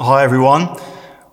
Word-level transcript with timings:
Hi, 0.00 0.24
everyone. 0.24 0.76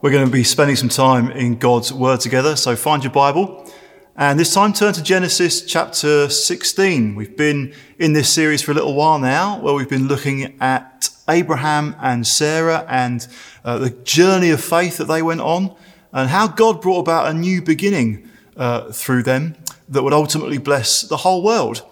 We're 0.04 0.12
going 0.12 0.28
to 0.28 0.32
be 0.32 0.44
spending 0.44 0.76
some 0.76 0.88
time 0.88 1.32
in 1.32 1.58
God's 1.58 1.92
Word 1.92 2.20
together, 2.20 2.56
so 2.56 2.76
find 2.76 3.04
your 3.04 3.12
Bible. 3.12 3.68
And 4.16 4.40
this 4.40 4.54
time 4.54 4.72
turn 4.72 4.94
to 4.94 5.02
Genesis 5.02 5.66
chapter 5.66 6.30
16. 6.30 7.16
We've 7.16 7.36
been 7.36 7.74
in 7.98 8.14
this 8.14 8.32
series 8.32 8.62
for 8.62 8.70
a 8.70 8.76
little 8.76 8.94
while 8.94 9.18
now, 9.18 9.60
where 9.62 9.74
we've 9.74 9.90
been 9.90 10.08
looking 10.08 10.62
at 10.62 11.10
Abraham 11.28 11.96
and 12.00 12.28
Sarah 12.28 12.86
and 12.88 13.28
uh, 13.66 13.80
the 13.80 13.90
journey 13.90 14.52
of 14.52 14.64
faith 14.64 14.98
that 14.98 15.06
they 15.06 15.24
went 15.24 15.42
on, 15.42 15.76
and 16.14 16.30
how 16.30 16.48
God 16.48 16.82
brought 16.82 17.00
about 17.00 17.32
a 17.32 17.34
new 17.34 17.64
beginning 17.64 18.30
uh, 18.58 18.92
through 18.92 19.24
them 19.24 19.56
that 19.90 20.04
would 20.04 20.14
ultimately 20.14 20.60
bless 20.60 21.02
the 21.02 21.18
whole 21.18 21.42
world. 21.42 21.84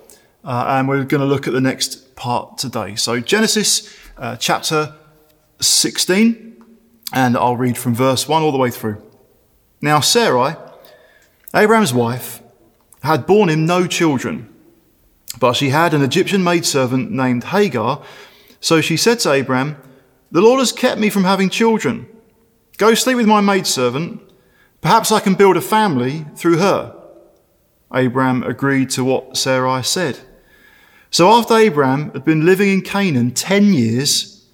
Uh, 0.43 0.65
and 0.67 0.87
we're 0.87 1.03
going 1.03 1.21
to 1.21 1.25
look 1.25 1.47
at 1.47 1.53
the 1.53 1.61
next 1.61 2.15
part 2.15 2.59
today. 2.59 2.93
So, 2.93 3.19
Genesis 3.19 3.91
uh, 4.19 4.35
chapter 4.35 4.93
16 5.61 6.48
and 7.13 7.35
I'll 7.37 7.57
read 7.57 7.77
from 7.77 7.95
verse 7.95 8.27
1 8.27 8.41
all 8.41 8.51
the 8.51 8.57
way 8.57 8.69
through. 8.69 9.01
Now, 9.81 9.99
Sarai, 9.99 10.55
Abraham's 11.55 11.93
wife, 11.93 12.41
had 13.01 13.25
borne 13.25 13.49
him 13.49 13.65
no 13.65 13.87
children, 13.87 14.53
but 15.39 15.53
she 15.53 15.69
had 15.69 15.93
an 15.93 16.01
Egyptian 16.01 16.43
maidservant 16.43 17.11
named 17.11 17.45
Hagar. 17.45 18.03
So 18.59 18.81
she 18.81 18.97
said 18.97 19.19
to 19.19 19.31
Abraham, 19.31 19.77
The 20.31 20.41
Lord 20.41 20.59
has 20.59 20.71
kept 20.71 20.99
me 20.99 21.09
from 21.09 21.23
having 21.23 21.49
children. 21.49 22.07
Go 22.77 22.93
sleep 22.93 23.17
with 23.17 23.25
my 23.25 23.41
maidservant. 23.41 24.21
Perhaps 24.81 25.11
I 25.11 25.19
can 25.19 25.35
build 25.35 25.57
a 25.57 25.61
family 25.61 26.25
through 26.35 26.57
her. 26.57 26.95
Abraham 27.93 28.43
agreed 28.43 28.89
to 28.91 29.03
what 29.03 29.35
Sarai 29.35 29.83
said. 29.83 30.19
So 31.11 31.31
after 31.31 31.55
Abraham 31.55 32.11
had 32.11 32.23
been 32.23 32.45
living 32.45 32.69
in 32.69 32.81
Canaan 32.81 33.31
ten 33.31 33.73
years, 33.73 34.45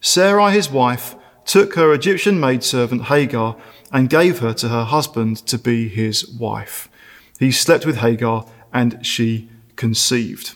Sarai, 0.00 0.52
his 0.52 0.70
wife, 0.70 1.14
took 1.48 1.76
her 1.76 1.94
Egyptian 1.94 2.38
maidservant 2.38 3.04
Hagar 3.04 3.56
and 3.90 4.10
gave 4.10 4.40
her 4.40 4.52
to 4.52 4.68
her 4.68 4.84
husband 4.84 5.38
to 5.46 5.58
be 5.58 5.88
his 5.88 6.28
wife. 6.28 6.90
He 7.38 7.50
slept 7.50 7.86
with 7.86 7.96
Hagar 7.96 8.46
and 8.70 9.04
she 9.04 9.48
conceived. 9.74 10.54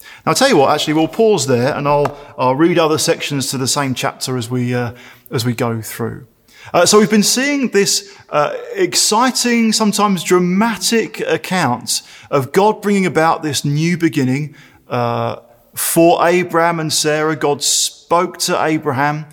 Now, 0.00 0.32
I'll 0.32 0.34
tell 0.34 0.50
you 0.50 0.58
what, 0.58 0.70
actually, 0.70 0.94
we'll 0.94 1.08
pause 1.08 1.46
there 1.46 1.74
and 1.74 1.88
I'll, 1.88 2.18
I'll 2.36 2.56
read 2.56 2.78
other 2.78 2.98
sections 2.98 3.50
to 3.50 3.58
the 3.58 3.66
same 3.66 3.94
chapter 3.94 4.36
as 4.36 4.50
we, 4.50 4.74
uh, 4.74 4.92
as 5.30 5.46
we 5.46 5.54
go 5.54 5.80
through. 5.80 6.26
Uh, 6.74 6.84
so 6.84 6.98
we've 6.98 7.10
been 7.10 7.22
seeing 7.22 7.70
this 7.70 8.14
uh, 8.28 8.54
exciting, 8.74 9.72
sometimes 9.72 10.22
dramatic 10.22 11.20
account 11.20 12.02
of 12.30 12.52
God 12.52 12.82
bringing 12.82 13.06
about 13.06 13.42
this 13.42 13.64
new 13.64 13.96
beginning 13.96 14.54
uh, 14.88 15.36
for 15.74 16.26
Abraham 16.26 16.80
and 16.80 16.92
Sarah. 16.92 17.34
God 17.34 17.62
spoke 17.62 18.36
to 18.40 18.62
Abraham 18.62 19.24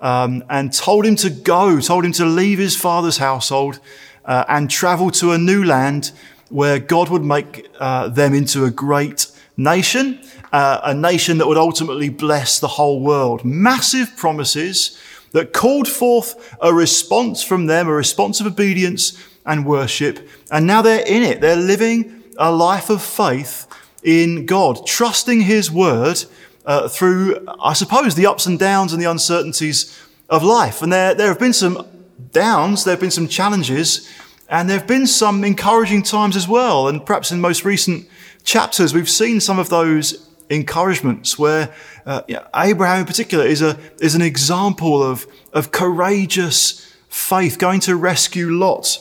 um, 0.00 0.42
and 0.48 0.72
told 0.72 1.04
him 1.04 1.16
to 1.16 1.30
go, 1.30 1.80
told 1.80 2.04
him 2.04 2.12
to 2.12 2.24
leave 2.24 2.58
his 2.58 2.76
father's 2.76 3.18
household 3.18 3.80
uh, 4.24 4.44
and 4.48 4.70
travel 4.70 5.10
to 5.10 5.32
a 5.32 5.38
new 5.38 5.64
land 5.64 6.12
where 6.48 6.78
God 6.78 7.08
would 7.10 7.24
make 7.24 7.68
uh, 7.78 8.08
them 8.08 8.34
into 8.34 8.64
a 8.64 8.70
great 8.70 9.26
nation, 9.56 10.20
uh, 10.52 10.80
a 10.82 10.94
nation 10.94 11.38
that 11.38 11.46
would 11.46 11.58
ultimately 11.58 12.08
bless 12.08 12.58
the 12.58 12.68
whole 12.68 13.00
world. 13.00 13.44
Massive 13.44 14.16
promises 14.16 14.98
that 15.32 15.52
called 15.52 15.86
forth 15.86 16.56
a 16.60 16.74
response 16.74 17.42
from 17.42 17.66
them, 17.66 17.86
a 17.86 17.92
response 17.92 18.40
of 18.40 18.46
obedience 18.46 19.16
and 19.46 19.64
worship. 19.64 20.28
And 20.50 20.66
now 20.66 20.82
they're 20.82 21.06
in 21.06 21.22
it. 21.22 21.40
They're 21.40 21.56
living 21.56 22.24
a 22.36 22.50
life 22.50 22.90
of 22.90 23.02
faith 23.02 23.66
in 24.02 24.46
God, 24.46 24.86
trusting 24.86 25.42
His 25.42 25.70
word 25.70 26.24
uh, 26.66 26.88
through, 26.88 27.46
I 27.60 27.72
suppose, 27.72 28.14
the 28.14 28.26
ups 28.26 28.46
and 28.46 28.58
downs 28.58 28.92
and 28.92 29.00
the 29.00 29.10
uncertainties 29.10 29.98
of 30.28 30.42
life. 30.42 30.82
And 30.82 30.92
there, 30.92 31.14
there 31.14 31.28
have 31.28 31.38
been 31.38 31.52
some 31.52 31.86
downs, 32.32 32.84
there 32.84 32.92
have 32.92 33.00
been 33.00 33.10
some 33.10 33.28
challenges, 33.28 34.08
and 34.48 34.68
there 34.68 34.78
have 34.78 34.86
been 34.86 35.06
some 35.06 35.44
encouraging 35.44 36.02
times 36.02 36.36
as 36.36 36.48
well. 36.48 36.88
And 36.88 37.04
perhaps 37.04 37.30
in 37.32 37.40
most 37.40 37.64
recent 37.64 38.08
chapters, 38.44 38.92
we've 38.92 39.08
seen 39.08 39.40
some 39.40 39.58
of 39.58 39.68
those 39.68 40.28
encouragements 40.48 41.38
where 41.38 41.72
uh, 42.04 42.22
Abraham 42.54 43.00
in 43.00 43.06
particular 43.06 43.44
is, 43.44 43.62
a, 43.62 43.78
is 44.00 44.14
an 44.14 44.22
example 44.22 45.02
of, 45.02 45.26
of 45.52 45.70
courageous 45.70 46.92
faith 47.08 47.58
going 47.58 47.80
to 47.80 47.96
rescue 47.96 48.50
Lot 48.50 48.98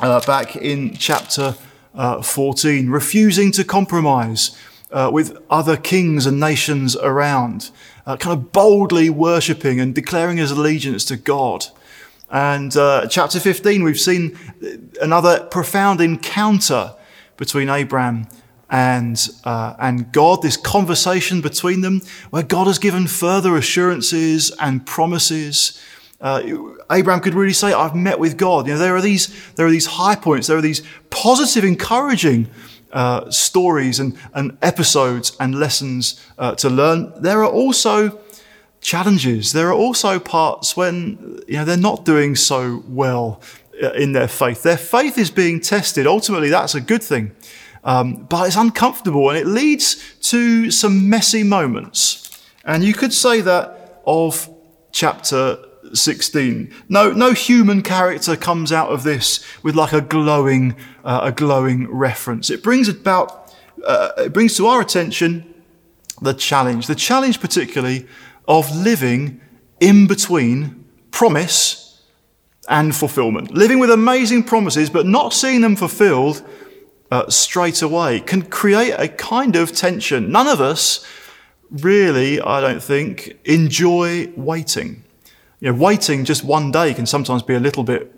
uh, 0.00 0.20
back 0.26 0.56
in 0.56 0.94
chapter 0.94 1.54
uh, 1.94 2.22
14, 2.22 2.88
refusing 2.88 3.52
to 3.52 3.64
compromise 3.64 4.56
uh, 4.92 5.10
with 5.12 5.38
other 5.48 5.76
kings 5.76 6.26
and 6.26 6.40
nations 6.40 6.96
around, 6.96 7.70
uh, 8.06 8.16
kind 8.16 8.36
of 8.36 8.52
boldly 8.52 9.10
worshipping 9.10 9.80
and 9.80 9.94
declaring 9.94 10.36
his 10.36 10.50
allegiance 10.50 11.04
to 11.06 11.16
God. 11.16 11.66
And 12.30 12.76
uh, 12.76 13.06
chapter 13.08 13.40
15, 13.40 13.82
we've 13.82 13.98
seen 13.98 14.38
another 15.00 15.46
profound 15.50 16.00
encounter 16.00 16.94
between 17.36 17.68
Abraham 17.68 18.28
and, 18.70 19.28
uh, 19.44 19.74
and 19.78 20.12
God, 20.12 20.42
this 20.42 20.56
conversation 20.56 21.40
between 21.40 21.80
them, 21.80 22.02
where 22.30 22.44
God 22.44 22.68
has 22.68 22.78
given 22.78 23.08
further 23.08 23.56
assurances 23.56 24.52
and 24.60 24.86
promises. 24.86 25.80
Uh, 26.20 26.42
Abraham 26.90 27.20
could 27.20 27.34
really 27.34 27.52
say, 27.52 27.72
I've 27.72 27.96
met 27.96 28.20
with 28.20 28.36
God. 28.36 28.68
You 28.68 28.74
know, 28.74 28.78
there 28.78 28.94
are 28.94 29.00
these, 29.00 29.34
there 29.54 29.66
are 29.66 29.70
these 29.70 29.86
high 29.86 30.14
points, 30.14 30.46
there 30.46 30.56
are 30.56 30.62
these 30.62 30.82
positive, 31.10 31.64
encouraging 31.64 32.48
uh, 32.92 33.30
stories 33.30 34.00
and, 34.00 34.18
and 34.34 34.56
episodes 34.62 35.36
and 35.38 35.54
lessons 35.54 36.20
uh, 36.38 36.54
to 36.56 36.68
learn. 36.68 37.12
There 37.22 37.42
are 37.42 37.50
also 37.50 38.20
challenges. 38.80 39.52
There 39.52 39.68
are 39.68 39.74
also 39.74 40.18
parts 40.18 40.76
when 40.76 41.42
you 41.46 41.56
know 41.56 41.64
they're 41.64 41.76
not 41.76 42.04
doing 42.04 42.36
so 42.36 42.82
well 42.88 43.40
uh, 43.82 43.92
in 43.92 44.12
their 44.12 44.28
faith. 44.28 44.62
Their 44.62 44.78
faith 44.78 45.18
is 45.18 45.30
being 45.30 45.60
tested. 45.60 46.06
Ultimately, 46.06 46.48
that's 46.48 46.74
a 46.74 46.80
good 46.80 47.02
thing, 47.02 47.32
um, 47.84 48.26
but 48.28 48.46
it's 48.46 48.56
uncomfortable 48.56 49.30
and 49.30 49.38
it 49.38 49.46
leads 49.46 50.16
to 50.30 50.70
some 50.70 51.08
messy 51.08 51.42
moments. 51.42 52.26
And 52.64 52.84
you 52.84 52.94
could 52.94 53.12
say 53.12 53.40
that 53.40 54.02
of 54.06 54.48
chapter 54.92 55.58
16. 55.92 56.72
No, 56.88 57.12
no 57.12 57.32
human 57.32 57.82
character 57.82 58.36
comes 58.36 58.72
out 58.72 58.90
of 58.90 59.02
this 59.02 59.44
with 59.62 59.74
like 59.74 59.92
a 59.92 60.00
glowing, 60.00 60.76
uh, 61.04 61.20
a 61.24 61.32
glowing 61.32 61.90
reference. 61.90 62.50
It 62.50 62.62
brings 62.62 62.88
about, 62.88 63.54
uh, 63.84 64.10
it 64.18 64.32
brings 64.32 64.56
to 64.56 64.66
our 64.66 64.80
attention 64.80 65.54
the 66.20 66.34
challenge, 66.34 66.86
the 66.86 66.94
challenge 66.94 67.40
particularly 67.40 68.06
of 68.46 68.74
living 68.76 69.40
in 69.80 70.06
between 70.06 70.84
promise 71.10 72.02
and 72.68 72.94
fulfillment. 72.94 73.52
Living 73.52 73.78
with 73.78 73.90
amazing 73.90 74.44
promises, 74.44 74.90
but 74.90 75.06
not 75.06 75.32
seeing 75.32 75.60
them 75.60 75.76
fulfilled 75.76 76.42
uh, 77.10 77.28
straight 77.28 77.82
away 77.82 78.20
can 78.20 78.42
create 78.42 78.92
a 78.92 79.08
kind 79.08 79.56
of 79.56 79.72
tension. 79.72 80.30
None 80.30 80.46
of 80.46 80.60
us 80.60 81.04
really, 81.70 82.40
I 82.40 82.60
don't 82.60 82.82
think, 82.82 83.38
enjoy 83.44 84.32
waiting. 84.36 85.04
You 85.60 85.70
know, 85.70 85.78
waiting 85.78 86.24
just 86.24 86.42
one 86.42 86.72
day 86.72 86.94
can 86.94 87.04
sometimes 87.04 87.42
be 87.42 87.54
a 87.54 87.60
little 87.60 87.84
bit 87.84 88.14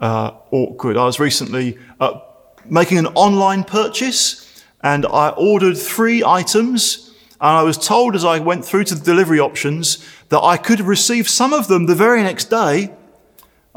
uh, 0.00 0.32
awkward. 0.50 0.96
I 0.96 1.04
was 1.04 1.20
recently 1.20 1.78
uh, 2.00 2.18
making 2.64 2.98
an 2.98 3.06
online 3.06 3.62
purchase 3.62 4.64
and 4.82 5.06
I 5.06 5.28
ordered 5.30 5.78
three 5.78 6.24
items 6.24 7.14
and 7.40 7.50
I 7.50 7.62
was 7.62 7.78
told 7.78 8.16
as 8.16 8.24
I 8.24 8.40
went 8.40 8.64
through 8.64 8.84
to 8.84 8.96
the 8.96 9.04
delivery 9.04 9.38
options 9.38 10.04
that 10.30 10.40
I 10.40 10.56
could 10.56 10.80
receive 10.80 11.28
some 11.28 11.52
of 11.52 11.68
them 11.68 11.86
the 11.86 11.94
very 11.94 12.20
next 12.20 12.50
day 12.50 12.92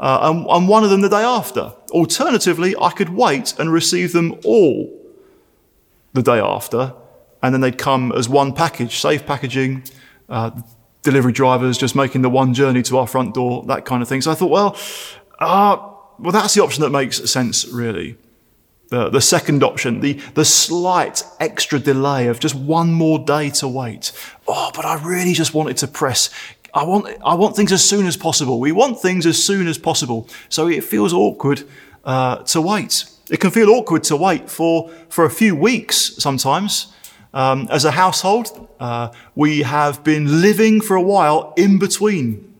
uh, 0.00 0.18
and, 0.22 0.44
and 0.48 0.68
one 0.68 0.82
of 0.82 0.90
them 0.90 1.00
the 1.00 1.08
day 1.08 1.22
after. 1.22 1.72
Alternatively, 1.90 2.74
I 2.80 2.90
could 2.90 3.10
wait 3.10 3.54
and 3.56 3.72
receive 3.72 4.12
them 4.12 4.34
all 4.44 4.92
the 6.12 6.22
day 6.22 6.40
after 6.40 6.92
and 7.40 7.54
then 7.54 7.60
they'd 7.60 7.78
come 7.78 8.10
as 8.10 8.28
one 8.28 8.52
package, 8.52 8.98
safe 8.98 9.24
packaging, 9.24 9.84
uh, 10.28 10.50
delivery 11.06 11.32
drivers 11.32 11.78
just 11.78 11.96
making 11.96 12.20
the 12.20 12.28
one 12.28 12.52
journey 12.52 12.82
to 12.82 12.98
our 12.98 13.06
front 13.06 13.32
door, 13.32 13.64
that 13.66 13.86
kind 13.86 14.02
of 14.02 14.08
thing. 14.08 14.20
So 14.20 14.30
I 14.30 14.34
thought, 14.34 14.50
well, 14.50 14.76
uh, 15.38 15.78
well, 16.18 16.32
that's 16.32 16.52
the 16.54 16.62
option 16.62 16.82
that 16.82 16.90
makes 16.90 17.30
sense, 17.30 17.66
really. 17.68 18.18
The, 18.88 19.08
the 19.08 19.20
second 19.20 19.62
option, 19.62 20.00
the, 20.00 20.14
the 20.34 20.44
slight 20.44 21.22
extra 21.40 21.78
delay 21.78 22.26
of 22.26 22.38
just 22.38 22.54
one 22.54 22.92
more 22.92 23.18
day 23.18 23.50
to 23.50 23.68
wait. 23.68 24.12
Oh, 24.46 24.70
but 24.74 24.84
I 24.84 25.02
really 25.02 25.32
just 25.32 25.54
wanted 25.54 25.76
to 25.78 25.88
press. 25.88 26.30
I 26.74 26.84
want, 26.84 27.06
I 27.24 27.34
want 27.34 27.56
things 27.56 27.72
as 27.72 27.82
soon 27.88 28.06
as 28.06 28.16
possible. 28.16 28.60
We 28.60 28.72
want 28.72 29.00
things 29.00 29.26
as 29.26 29.42
soon 29.42 29.66
as 29.66 29.78
possible. 29.78 30.28
So 30.48 30.68
it 30.68 30.84
feels 30.84 31.12
awkward 31.12 31.62
uh, 32.04 32.36
to 32.52 32.60
wait. 32.60 33.04
It 33.30 33.40
can 33.40 33.50
feel 33.50 33.70
awkward 33.70 34.04
to 34.04 34.16
wait 34.16 34.50
for, 34.50 34.90
for 35.08 35.24
a 35.24 35.30
few 35.30 35.56
weeks 35.56 35.96
sometimes. 36.18 36.92
Um, 37.34 37.68
as 37.70 37.84
a 37.84 37.90
household, 37.90 38.68
uh, 38.80 39.12
we 39.34 39.62
have 39.62 40.02
been 40.02 40.40
living 40.40 40.80
for 40.80 40.96
a 40.96 41.02
while 41.02 41.52
in 41.56 41.78
between. 41.78 42.54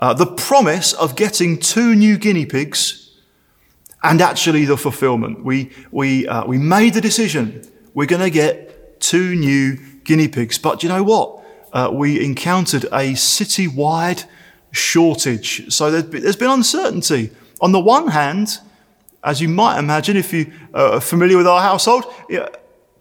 Uh, 0.00 0.14
the 0.14 0.26
promise 0.26 0.92
of 0.92 1.16
getting 1.16 1.58
two 1.58 1.94
new 1.94 2.18
guinea 2.18 2.46
pigs 2.46 3.10
and 4.02 4.20
actually 4.20 4.64
the 4.64 4.76
fulfillment. 4.76 5.44
We, 5.44 5.70
we, 5.90 6.26
uh, 6.28 6.44
we 6.46 6.58
made 6.58 6.94
the 6.94 7.00
decision 7.00 7.62
we're 7.94 8.06
going 8.06 8.22
to 8.22 8.30
get 8.30 9.00
two 9.00 9.36
new 9.36 9.78
guinea 10.04 10.28
pigs. 10.28 10.58
But 10.58 10.82
you 10.82 10.88
know 10.88 11.02
what? 11.02 11.42
Uh, 11.72 11.90
we 11.92 12.22
encountered 12.24 12.84
a 12.84 13.14
citywide 13.14 14.24
shortage. 14.72 15.72
So 15.72 15.90
there's 15.90 16.36
been 16.36 16.50
uncertainty. 16.50 17.30
On 17.60 17.72
the 17.72 17.80
one 17.80 18.08
hand, 18.08 18.58
as 19.22 19.40
you 19.40 19.48
might 19.48 19.78
imagine, 19.78 20.16
if 20.16 20.32
you 20.32 20.52
are 20.74 21.00
familiar 21.00 21.36
with 21.36 21.46
our 21.46 21.62
household, 21.62 22.04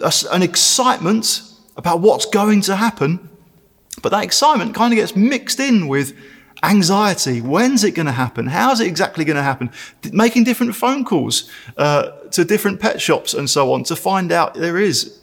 an 0.04 0.44
excitement 0.44 1.42
about 1.78 2.02
what's 2.02 2.26
going 2.26 2.62
to 2.62 2.76
happen. 2.76 3.30
But 4.02 4.10
that 4.10 4.24
excitement 4.24 4.76
kind 4.76 4.94
of 4.94 4.98
gets 4.98 5.16
mixed 5.16 5.60
in 5.60 5.88
with 5.88 6.14
anxiety. 6.64 7.42
When's 7.42 7.84
it 7.84 7.92
going 7.92 8.06
to 8.06 8.12
happen? 8.12 8.48
How's 8.48 8.80
it 8.80 8.88
exactly 8.88 9.26
going 9.26 9.38
to 9.38 9.44
happen? 9.44 9.72
Making 10.12 10.44
different 10.44 10.76
phone 10.76 11.04
calls 11.06 11.50
uh, 11.78 12.12
to 12.32 12.46
different 12.46 12.80
pet 12.80 13.02
shops 13.02 13.34
and 13.34 13.50
so 13.50 13.74
on 13.74 13.84
to 13.84 13.96
find 13.96 14.32
out 14.32 14.56
there 14.56 14.78
is 14.78 15.20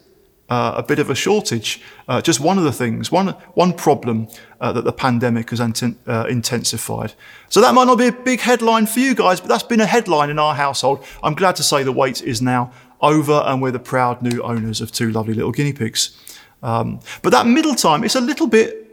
uh, 0.51 0.75
a 0.77 0.83
bit 0.83 0.99
of 0.99 1.09
a 1.09 1.15
shortage. 1.15 1.81
Uh, 2.09 2.21
just 2.21 2.41
one 2.41 2.59
of 2.59 2.65
the 2.65 2.73
things, 2.73 3.11
one, 3.11 3.29
one 3.55 3.73
problem 3.73 4.29
uh, 4.61 4.73
that 4.73 4.85
the 4.85 4.93
pandemic 4.93 5.51
has 5.51 5.61
uh, 5.61 6.27
intensified. 6.29 7.15
So 7.49 7.61
that 7.61 7.73
might 7.73 7.85
not 7.85 7.99
be 7.99 8.09
a 8.09 8.13
big 8.13 8.41
headline 8.41 8.87
for 8.87 8.99
you 8.99 9.15
guys, 9.15 9.41
but 9.41 9.49
that's 9.49 9.63
been 9.63 9.81
a 9.81 9.87
headline 9.87 10.29
in 10.29 10.39
our 10.39 10.55
household. 10.55 11.05
I'm 11.23 11.35
glad 11.35 11.57
to 11.57 11.63
say 11.63 11.83
the 11.83 11.93
wait 11.93 12.23
is 12.23 12.43
now 12.43 12.73
over 13.03 13.43
and 13.47 13.63
we're 13.63 13.71
the 13.71 13.79
proud 13.79 14.23
new 14.23 14.43
owners 14.43 14.81
of 14.81 14.93
two 14.93 15.11
lovely 15.11 15.35
little 15.35 15.53
guinea 15.53 15.73
pigs. 15.73 16.17
Um, 16.63 17.01
but 17.23 17.31
that 17.31 17.47
middle 17.47 17.75
time, 17.75 18.05
it's 18.05 18.15
a 18.15 18.21
little 18.21 18.47
bit 18.47 18.87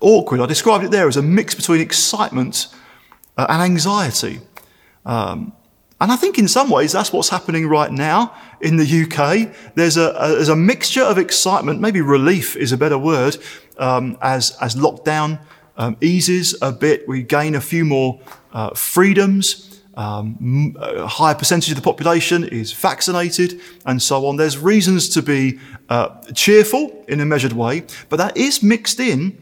awkward. 0.00 0.40
I 0.40 0.46
described 0.46 0.84
it 0.84 0.90
there 0.90 1.08
as 1.08 1.16
a 1.16 1.22
mix 1.22 1.54
between 1.54 1.80
excitement 1.80 2.68
uh, 3.36 3.46
and 3.48 3.62
anxiety. 3.62 4.40
Um, 5.04 5.52
and 6.00 6.10
I 6.10 6.16
think 6.16 6.38
in 6.38 6.48
some 6.48 6.70
ways 6.70 6.92
that's 6.92 7.12
what's 7.12 7.28
happening 7.28 7.66
right 7.68 7.92
now 7.92 8.34
in 8.60 8.76
the 8.76 9.02
UK. 9.04 9.54
There's 9.74 9.98
a, 9.98 10.10
a 10.12 10.28
there's 10.28 10.48
a 10.48 10.56
mixture 10.56 11.02
of 11.02 11.18
excitement, 11.18 11.80
maybe 11.80 12.00
relief 12.00 12.56
is 12.56 12.72
a 12.72 12.78
better 12.78 12.96
word, 12.96 13.36
um, 13.78 14.16
as, 14.22 14.56
as 14.60 14.74
lockdown 14.76 15.40
um, 15.76 15.96
eases 16.00 16.56
a 16.62 16.72
bit. 16.72 17.06
We 17.06 17.22
gain 17.22 17.54
a 17.54 17.60
few 17.60 17.84
more 17.84 18.20
uh, 18.52 18.70
freedoms. 18.70 19.69
Um, 20.00 20.74
a 20.80 21.06
higher 21.06 21.34
percentage 21.34 21.68
of 21.68 21.76
the 21.76 21.82
population 21.82 22.44
is 22.44 22.72
vaccinated 22.72 23.60
and 23.84 24.00
so 24.00 24.24
on. 24.24 24.36
There's 24.36 24.56
reasons 24.56 25.10
to 25.10 25.20
be 25.20 25.58
uh, 25.90 26.18
cheerful 26.32 27.04
in 27.06 27.20
a 27.20 27.26
measured 27.26 27.52
way, 27.52 27.84
but 28.08 28.16
that 28.16 28.34
is 28.34 28.62
mixed 28.62 28.98
in 28.98 29.36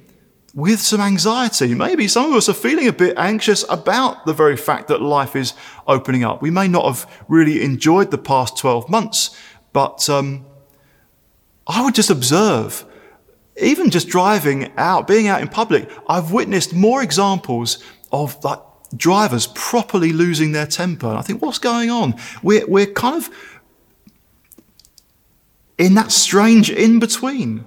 with 0.55 0.81
some 0.81 1.01
anxiety. 1.01 1.77
Maybe 1.77 2.09
some 2.09 2.33
of 2.33 2.37
us 2.37 2.49
are 2.49 2.55
feeling 2.55 2.89
a 2.89 2.93
bit 2.93 3.17
anxious 3.17 3.65
about 3.69 4.27
the 4.27 4.33
very 4.33 4.57
fact 4.57 4.89
that 4.89 5.01
life 5.01 5.37
is 5.37 5.55
opening 5.87 6.25
up. 6.25 6.43
We 6.43 6.51
may 6.51 6.67
not 6.67 6.87
have 6.87 7.25
really 7.29 7.63
enjoyed 7.63 8.11
the 8.11 8.19
past 8.19 8.59
12 8.59 8.89
months, 8.89 9.39
but 9.73 10.11
um, 10.11 10.45
I 11.69 11.85
would 11.85 11.95
just 11.95 12.11
observe, 12.11 12.85
even 13.63 13.91
just 13.91 14.09
driving 14.09 14.73
out, 14.77 15.07
being 15.07 15.29
out 15.29 15.41
in 15.41 15.47
public, 15.47 15.89
I've 16.09 16.33
witnessed 16.33 16.75
more 16.75 17.01
examples 17.01 17.81
of 18.11 18.43
like 18.43 18.59
drivers 18.97 19.49
properly 19.49 20.13
losing 20.13 20.53
their 20.53 20.67
temper. 20.67 21.09
And 21.09 21.19
I 21.19 21.23
think, 21.23 21.43
what's 21.43 21.59
going 21.59 21.91
on? 21.91 22.15
We're, 22.43 22.67
we're 22.67 22.87
kind 22.87 23.17
of 23.17 23.31
in 25.77 25.95
that 25.95 26.11
strange 26.11 26.71
in 26.71 26.99
between 26.99 27.65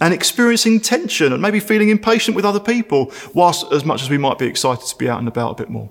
and 0.00 0.14
experiencing 0.14 0.80
tension 0.80 1.32
and 1.32 1.42
maybe 1.42 1.58
feeling 1.58 1.88
impatient 1.88 2.36
with 2.36 2.44
other 2.44 2.60
people, 2.60 3.12
whilst 3.34 3.72
as 3.72 3.84
much 3.84 4.02
as 4.02 4.10
we 4.10 4.18
might 4.18 4.38
be 4.38 4.46
excited 4.46 4.86
to 4.86 4.96
be 4.96 5.08
out 5.08 5.18
and 5.18 5.26
about 5.26 5.52
a 5.52 5.62
bit 5.62 5.70
more. 5.70 5.90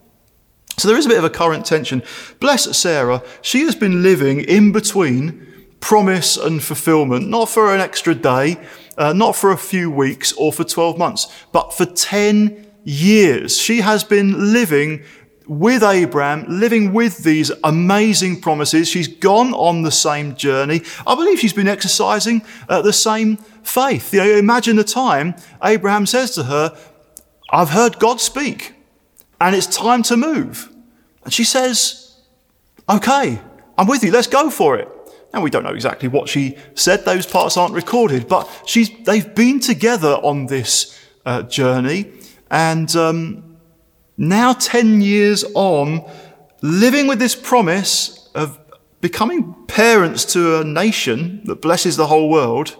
So 0.78 0.88
there 0.88 0.98
is 0.98 1.06
a 1.06 1.10
bit 1.10 1.18
of 1.18 1.24
a 1.24 1.30
current 1.30 1.66
tension. 1.66 2.04
Bless 2.40 2.78
Sarah, 2.78 3.24
she 3.42 3.62
has 3.62 3.76
been 3.76 4.04
living 4.04 4.42
in 4.42 4.72
between 4.72 5.46
promise 5.80 6.38
and 6.38 6.64
fulfillment, 6.64 7.28
not 7.28 7.50
for 7.50 7.74
an 7.74 7.82
extra 7.82 8.16
day, 8.16 8.58
uh, 8.98 9.14
not 9.14 9.36
for 9.36 9.52
a 9.52 9.58
few 9.58 9.92
weeks 9.92 10.34
or 10.34 10.54
for 10.54 10.64
12 10.64 10.98
months, 10.98 11.28
but 11.52 11.74
for 11.74 11.86
10 11.86 12.67
years. 12.88 13.58
She 13.58 13.82
has 13.82 14.04
been 14.04 14.54
living 14.54 15.04
with 15.46 15.84
Abraham, 15.84 16.46
living 16.48 16.94
with 16.94 17.20
these 17.20 17.52
amazing 17.64 18.40
promises. 18.42 18.88
She's 18.88 19.08
gone 19.08 19.54
on 19.54 19.82
the 19.82 19.92
same 19.92 20.36
journey. 20.36 20.82
I 21.06 21.16
believe 21.16 21.40
she's 21.40 21.54
been 21.54 21.68
exercising 21.68 22.42
uh, 22.70 22.82
the 22.82 22.94
same 22.94 23.38
faith. 23.64 24.14
You 24.14 24.22
know, 24.22 24.38
imagine 24.38 24.78
the 24.78 24.84
time 24.84 25.36
Abraham 25.64 26.06
says 26.06 26.32
to 26.36 26.44
her, 26.44 26.78
I've 27.50 27.70
heard 27.70 28.00
God 28.00 28.20
speak 28.22 28.74
and 29.40 29.56
it's 29.56 29.68
time 29.68 30.04
to 30.04 30.18
move. 30.18 30.74
And 31.24 31.34
she 31.34 31.44
says, 31.44 32.16
Okay, 32.90 33.40
I'm 33.78 33.88
with 33.88 34.04
you, 34.04 34.12
let's 34.12 34.28
go 34.28 34.50
for 34.50 34.78
it. 34.78 34.88
And 35.34 35.44
we 35.44 35.50
don't 35.50 35.64
know 35.64 35.74
exactly 35.74 36.08
what 36.08 36.30
she 36.30 36.58
said, 36.74 37.04
those 37.04 37.26
parts 37.26 37.58
aren't 37.58 37.74
recorded, 37.74 38.30
but 38.30 38.50
she's, 38.66 38.90
they've 39.04 39.36
been 39.36 39.60
together 39.60 40.14
on 40.24 40.46
this 40.46 40.98
uh, 41.26 41.44
journey. 41.44 42.12
And 42.50 42.94
um, 42.96 43.58
now, 44.18 44.54
10 44.54 45.02
years 45.02 45.44
on, 45.54 46.10
living 46.62 47.08
with 47.08 47.20
this 47.20 47.36
promise 47.36 48.30
of 48.34 48.60
becoming 49.02 49.54
parents 49.68 50.26
to 50.34 50.60
a 50.60 50.64
nation 50.64 51.42
that 51.46 51.62
blesses 51.62 51.98
the 51.98 52.08
whole 52.08 52.30
world, 52.30 52.76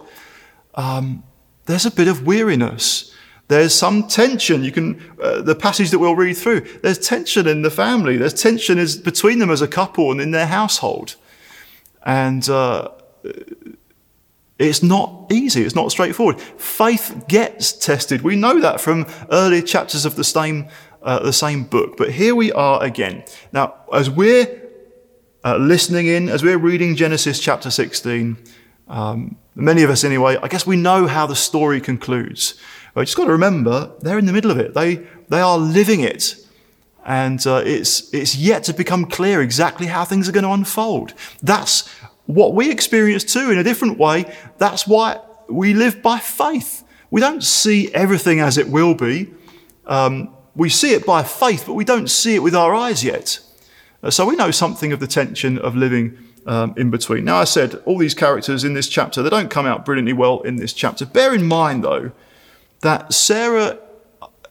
um, 0.74 1.22
there's 1.66 1.86
a 1.86 1.90
bit 1.90 2.08
of 2.08 2.26
weariness. 2.26 3.14
There's 3.48 3.74
some 3.74 4.08
tension. 4.08 4.64
You 4.64 4.72
can, 4.72 5.00
uh, 5.22 5.42
the 5.42 5.54
passage 5.54 5.90
that 5.90 5.98
we'll 5.98 6.16
read 6.16 6.36
through, 6.36 6.60
there's 6.82 6.98
tension 6.98 7.46
in 7.46 7.62
the 7.62 7.70
family. 7.70 8.16
There's 8.16 8.34
tension 8.34 8.78
is 8.78 8.96
between 8.96 9.38
them 9.38 9.50
as 9.50 9.62
a 9.62 9.68
couple 9.68 10.10
and 10.10 10.20
in 10.20 10.32
their 10.32 10.46
household. 10.46 11.16
And, 12.04 12.48
uh, 12.48 12.90
it's 14.58 14.82
not 14.82 15.26
easy. 15.30 15.62
It's 15.62 15.74
not 15.74 15.92
straightforward. 15.92 16.40
Faith 16.40 17.24
gets 17.28 17.72
tested. 17.72 18.22
We 18.22 18.34
know 18.34 18.60
that 18.60 18.80
from 18.80 19.06
earlier 19.30 19.62
chapters 19.62 20.04
of 20.04 20.16
the 20.16 20.24
same, 20.24 20.68
uh, 21.02 21.20
the 21.20 21.32
same 21.32 21.64
book. 21.64 21.96
But 21.96 22.10
here 22.10 22.34
we 22.34 22.50
are 22.52 22.82
again. 22.82 23.22
Now, 23.52 23.74
as 23.92 24.10
we're 24.10 24.62
uh, 25.44 25.58
listening 25.58 26.08
in, 26.08 26.28
as 26.28 26.42
we're 26.42 26.58
reading 26.58 26.96
Genesis 26.96 27.38
chapter 27.38 27.70
16, 27.70 28.36
um, 28.88 29.38
many 29.54 29.84
of 29.84 29.90
us 29.90 30.02
anyway, 30.02 30.36
I 30.42 30.48
guess 30.48 30.66
we 30.66 30.76
know 30.76 31.06
how 31.06 31.26
the 31.26 31.36
story 31.36 31.80
concludes. 31.80 32.54
But 32.94 33.02
you 33.02 33.06
just 33.06 33.16
got 33.16 33.26
to 33.26 33.32
remember, 33.32 33.92
they're 34.00 34.18
in 34.18 34.26
the 34.26 34.32
middle 34.32 34.50
of 34.50 34.58
it. 34.58 34.74
They, 34.74 35.06
they 35.28 35.40
are 35.40 35.56
living 35.56 36.00
it. 36.00 36.34
And 37.04 37.46
uh, 37.46 37.62
it's, 37.64 38.12
it's 38.12 38.36
yet 38.36 38.64
to 38.64 38.74
become 38.74 39.06
clear 39.06 39.40
exactly 39.40 39.86
how 39.86 40.04
things 40.04 40.28
are 40.28 40.32
going 40.32 40.44
to 40.44 40.50
unfold. 40.50 41.14
That's 41.40 41.88
what 42.28 42.52
we 42.54 42.70
experience 42.70 43.24
too 43.24 43.50
in 43.50 43.56
a 43.56 43.64
different 43.64 43.98
way. 43.98 44.30
That's 44.58 44.86
why 44.86 45.18
we 45.48 45.72
live 45.72 46.02
by 46.02 46.18
faith. 46.18 46.84
We 47.10 47.22
don't 47.22 47.42
see 47.42 47.92
everything 47.94 48.38
as 48.38 48.58
it 48.58 48.68
will 48.68 48.94
be. 48.94 49.32
Um, 49.86 50.34
we 50.54 50.68
see 50.68 50.92
it 50.92 51.06
by 51.06 51.22
faith, 51.22 51.64
but 51.66 51.72
we 51.72 51.86
don't 51.86 52.10
see 52.10 52.34
it 52.34 52.42
with 52.42 52.54
our 52.54 52.74
eyes 52.74 53.02
yet. 53.02 53.40
Uh, 54.02 54.10
so 54.10 54.26
we 54.26 54.36
know 54.36 54.50
something 54.50 54.92
of 54.92 55.00
the 55.00 55.06
tension 55.06 55.56
of 55.56 55.74
living 55.74 56.18
um, 56.46 56.74
in 56.76 56.90
between. 56.90 57.24
Now, 57.24 57.38
I 57.38 57.44
said 57.44 57.76
all 57.86 57.96
these 57.96 58.14
characters 58.14 58.62
in 58.62 58.74
this 58.74 58.88
chapter, 58.88 59.22
they 59.22 59.30
don't 59.30 59.48
come 59.48 59.64
out 59.64 59.86
brilliantly 59.86 60.12
well 60.12 60.42
in 60.42 60.56
this 60.56 60.74
chapter. 60.74 61.06
Bear 61.06 61.34
in 61.34 61.46
mind, 61.46 61.82
though, 61.82 62.12
that 62.80 63.14
Sarah, 63.14 63.78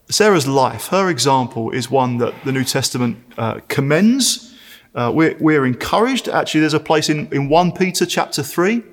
Sarah's 0.09 0.47
life, 0.47 0.87
her 0.87 1.09
example, 1.11 1.69
is 1.69 1.91
one 1.91 2.17
that 2.17 2.33
the 2.43 2.51
New 2.51 2.63
Testament 2.63 3.17
uh, 3.37 3.59
commends. 3.67 4.56
Uh, 4.97 5.11
we're, 5.13 5.37
we're 5.39 5.65
encouraged. 5.65 6.27
Actually, 6.27 6.59
there's 6.59 6.73
a 6.73 6.79
place 6.79 7.07
in, 7.07 7.31
in 7.31 7.47
1 7.47 7.71
Peter 7.71 8.05
chapter 8.05 8.43
3 8.43 8.83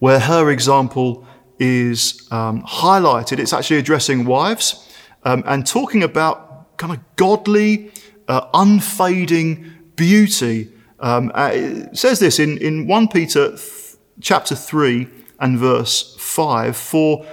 where 0.00 0.20
her 0.20 0.50
example 0.50 1.26
is 1.58 2.28
um, 2.30 2.62
highlighted. 2.64 3.38
It's 3.38 3.54
actually 3.54 3.78
addressing 3.78 4.26
wives 4.26 4.92
um, 5.24 5.42
and 5.46 5.66
talking 5.66 6.02
about 6.02 6.76
kind 6.76 6.92
of 6.92 6.98
godly, 7.16 7.92
uh, 8.28 8.48
unfading 8.52 9.72
beauty 9.96 10.72
um, 11.00 11.32
uh, 11.34 11.50
it 11.52 11.96
says 11.96 12.18
this 12.18 12.38
in, 12.38 12.58
in 12.58 12.86
1 12.86 13.08
Peter 13.08 13.56
th- 13.56 13.96
chapter 14.20 14.54
3 14.54 15.08
and 15.40 15.58
verse 15.58 16.14
5 16.18 16.76
For 16.76 17.26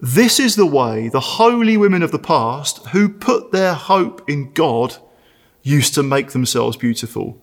this 0.00 0.40
is 0.40 0.56
the 0.56 0.66
way 0.66 1.08
the 1.08 1.20
holy 1.20 1.76
women 1.76 2.02
of 2.02 2.12
the 2.12 2.18
past 2.18 2.86
who 2.88 3.10
put 3.10 3.52
their 3.52 3.74
hope 3.74 4.28
in 4.28 4.52
God 4.52 4.96
used 5.62 5.94
to 5.94 6.02
make 6.02 6.32
themselves 6.32 6.76
beautiful. 6.76 7.40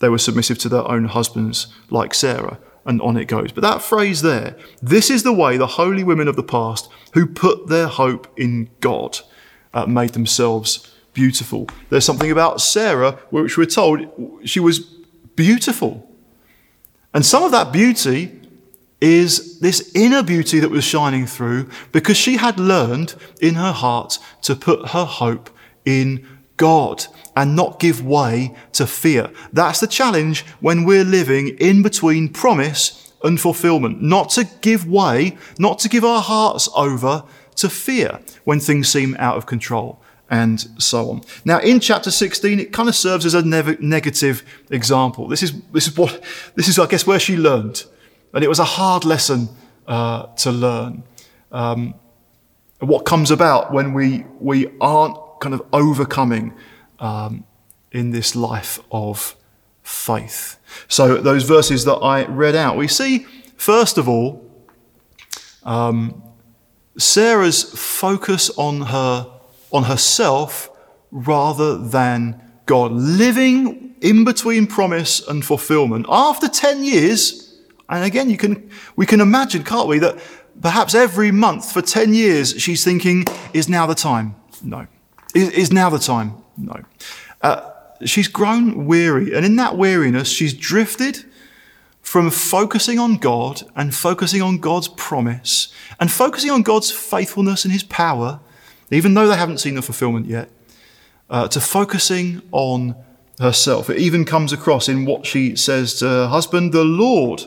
They 0.00 0.08
were 0.08 0.18
submissive 0.18 0.58
to 0.58 0.68
their 0.68 0.86
own 0.88 1.06
husbands, 1.06 1.66
like 1.90 2.14
Sarah, 2.14 2.58
and 2.84 3.00
on 3.02 3.16
it 3.16 3.26
goes. 3.26 3.52
But 3.52 3.62
that 3.62 3.82
phrase 3.82 4.22
there, 4.22 4.56
this 4.80 5.10
is 5.10 5.22
the 5.22 5.32
way 5.32 5.56
the 5.56 5.66
holy 5.66 6.04
women 6.04 6.28
of 6.28 6.36
the 6.36 6.42
past 6.42 6.88
who 7.14 7.26
put 7.26 7.68
their 7.68 7.86
hope 7.86 8.26
in 8.38 8.70
God 8.80 9.18
uh, 9.74 9.86
made 9.86 10.10
themselves 10.10 10.94
beautiful. 11.12 11.68
There's 11.90 12.04
something 12.04 12.30
about 12.30 12.60
Sarah 12.60 13.12
which 13.30 13.58
we're 13.58 13.66
told 13.66 14.06
she 14.44 14.60
was 14.60 14.80
beautiful. 15.34 16.08
And 17.12 17.24
some 17.24 17.42
of 17.42 17.50
that 17.52 17.72
beauty 17.72 18.40
is 19.00 19.60
this 19.60 19.92
inner 19.94 20.22
beauty 20.22 20.60
that 20.60 20.70
was 20.70 20.84
shining 20.84 21.26
through 21.26 21.68
because 21.92 22.16
she 22.16 22.36
had 22.36 22.58
learned 22.58 23.14
in 23.40 23.54
her 23.54 23.72
heart 23.72 24.18
to 24.42 24.56
put 24.56 24.88
her 24.88 25.04
hope 25.04 25.50
in 25.84 26.26
God 26.58 27.06
and 27.34 27.56
not 27.56 27.80
give 27.80 28.04
way 28.04 28.54
to 28.72 28.86
fear. 28.86 29.30
That's 29.52 29.80
the 29.80 29.86
challenge 29.86 30.44
when 30.60 30.84
we're 30.84 31.04
living 31.04 31.56
in 31.58 31.82
between 31.82 32.28
promise 32.28 33.12
and 33.24 33.40
fulfillment. 33.40 34.02
Not 34.02 34.28
to 34.30 34.44
give 34.60 34.86
way, 34.86 35.38
not 35.58 35.78
to 35.80 35.88
give 35.88 36.04
our 36.04 36.20
hearts 36.20 36.68
over 36.74 37.24
to 37.56 37.70
fear 37.70 38.20
when 38.44 38.60
things 38.60 38.88
seem 38.88 39.16
out 39.18 39.36
of 39.36 39.46
control 39.46 40.02
and 40.30 40.68
so 40.78 41.10
on. 41.10 41.22
Now, 41.44 41.58
in 41.60 41.80
chapter 41.80 42.10
16, 42.10 42.60
it 42.60 42.72
kind 42.72 42.88
of 42.88 42.94
serves 42.94 43.24
as 43.24 43.34
a 43.34 43.42
ne- 43.42 43.76
negative 43.80 44.42
example. 44.70 45.26
This 45.28 45.42
is, 45.42 45.60
this 45.72 45.86
is 45.86 45.96
what, 45.96 46.22
this 46.54 46.68
is, 46.68 46.78
I 46.78 46.86
guess, 46.86 47.06
where 47.06 47.18
she 47.18 47.36
learned. 47.36 47.84
And 48.34 48.44
it 48.44 48.48
was 48.48 48.58
a 48.58 48.64
hard 48.64 49.04
lesson 49.04 49.48
uh, 49.86 50.26
to 50.36 50.52
learn. 50.52 51.02
Um, 51.50 51.94
what 52.80 53.06
comes 53.06 53.30
about 53.30 53.72
when 53.72 53.94
we, 53.94 54.24
we 54.38 54.68
aren't 54.80 55.16
kind 55.40 55.54
of 55.54 55.62
overcoming 55.72 56.54
um, 56.98 57.44
in 57.92 58.10
this 58.10 58.34
life 58.36 58.80
of 58.90 59.36
faith. 59.82 60.58
So, 60.88 61.16
those 61.16 61.44
verses 61.44 61.84
that 61.84 61.96
I 61.96 62.24
read 62.26 62.54
out, 62.54 62.76
we 62.76 62.88
see, 62.88 63.26
first 63.56 63.98
of 63.98 64.08
all, 64.08 64.44
um, 65.62 66.22
Sarah's 66.96 67.62
focus 67.62 68.50
on 68.58 68.82
her 68.82 69.26
on 69.70 69.84
herself 69.84 70.70
rather 71.10 71.76
than 71.78 72.40
God, 72.66 72.92
living 72.92 73.96
in 74.00 74.24
between 74.24 74.66
promise 74.66 75.26
and 75.26 75.44
fulfillment. 75.44 76.06
After 76.08 76.48
10 76.48 76.84
years, 76.84 77.58
and 77.88 78.04
again, 78.04 78.30
you 78.30 78.36
can, 78.36 78.70
we 78.96 79.06
can 79.06 79.20
imagine, 79.20 79.64
can't 79.64 79.88
we, 79.88 79.98
that 80.00 80.18
perhaps 80.60 80.94
every 80.94 81.30
month 81.30 81.72
for 81.72 81.82
10 81.82 82.14
years 82.14 82.60
she's 82.60 82.84
thinking, 82.84 83.24
is 83.52 83.68
now 83.68 83.86
the 83.86 83.94
time? 83.94 84.34
No. 84.62 84.86
Is, 85.34 85.50
is 85.50 85.72
now 85.72 85.90
the 85.90 85.98
time? 85.98 86.34
No. 86.56 86.82
Uh, 87.42 87.70
she's 88.04 88.28
grown 88.28 88.86
weary, 88.86 89.34
and 89.34 89.44
in 89.44 89.56
that 89.56 89.76
weariness, 89.76 90.28
she's 90.28 90.54
drifted 90.54 91.24
from 92.00 92.30
focusing 92.30 92.98
on 92.98 93.16
God 93.16 93.62
and 93.76 93.94
focusing 93.94 94.40
on 94.40 94.58
God's 94.58 94.88
promise 94.88 95.72
and 96.00 96.10
focusing 96.10 96.50
on 96.50 96.62
God's 96.62 96.90
faithfulness 96.90 97.64
and 97.64 97.72
his 97.72 97.82
power, 97.82 98.40
even 98.90 99.12
though 99.12 99.28
they 99.28 99.36
haven't 99.36 99.58
seen 99.58 99.74
the 99.74 99.82
fulfillment 99.82 100.26
yet, 100.26 100.48
uh, 101.28 101.48
to 101.48 101.60
focusing 101.60 102.40
on 102.50 102.96
herself. 103.38 103.90
It 103.90 103.98
even 103.98 104.24
comes 104.24 104.52
across 104.52 104.88
in 104.88 105.04
what 105.04 105.26
she 105.26 105.54
says 105.54 105.98
to 105.98 106.06
her 106.06 106.26
husband, 106.28 106.72
the 106.72 106.84
Lord 106.84 107.42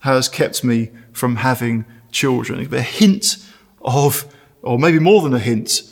has 0.00 0.28
kept 0.28 0.62
me 0.62 0.90
from 1.12 1.36
having 1.36 1.84
children. 2.10 2.72
A 2.72 2.82
hint 2.82 3.36
of, 3.82 4.32
or 4.62 4.78
maybe 4.78 4.98
more 4.98 5.22
than 5.22 5.34
a 5.34 5.38
hint, 5.38 5.82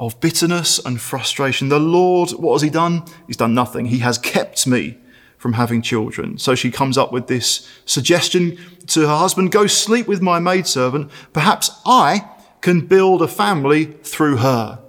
of 0.00 0.18
bitterness 0.18 0.78
and 0.84 1.00
frustration. 1.00 1.68
The 1.68 1.78
Lord, 1.78 2.30
what 2.30 2.54
has 2.54 2.62
He 2.62 2.70
done? 2.70 3.04
He's 3.26 3.36
done 3.36 3.54
nothing. 3.54 3.86
He 3.86 3.98
has 3.98 4.18
kept 4.18 4.66
me 4.66 4.96
from 5.36 5.52
having 5.52 5.82
children. 5.82 6.38
So 6.38 6.54
she 6.54 6.70
comes 6.70 6.98
up 6.98 7.12
with 7.12 7.28
this 7.28 7.70
suggestion 7.84 8.58
to 8.88 9.02
her 9.02 9.16
husband 9.16 9.52
go 9.52 9.66
sleep 9.66 10.08
with 10.08 10.20
my 10.20 10.38
maidservant. 10.38 11.10
Perhaps 11.32 11.70
I 11.86 12.28
can 12.60 12.86
build 12.86 13.22
a 13.22 13.28
family 13.28 13.86
through 13.86 14.38
her. 14.38 14.80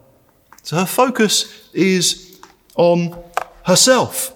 So 0.64 0.78
her 0.78 0.86
focus 0.86 1.70
is 1.74 2.40
on 2.76 3.22
herself. 3.66 4.36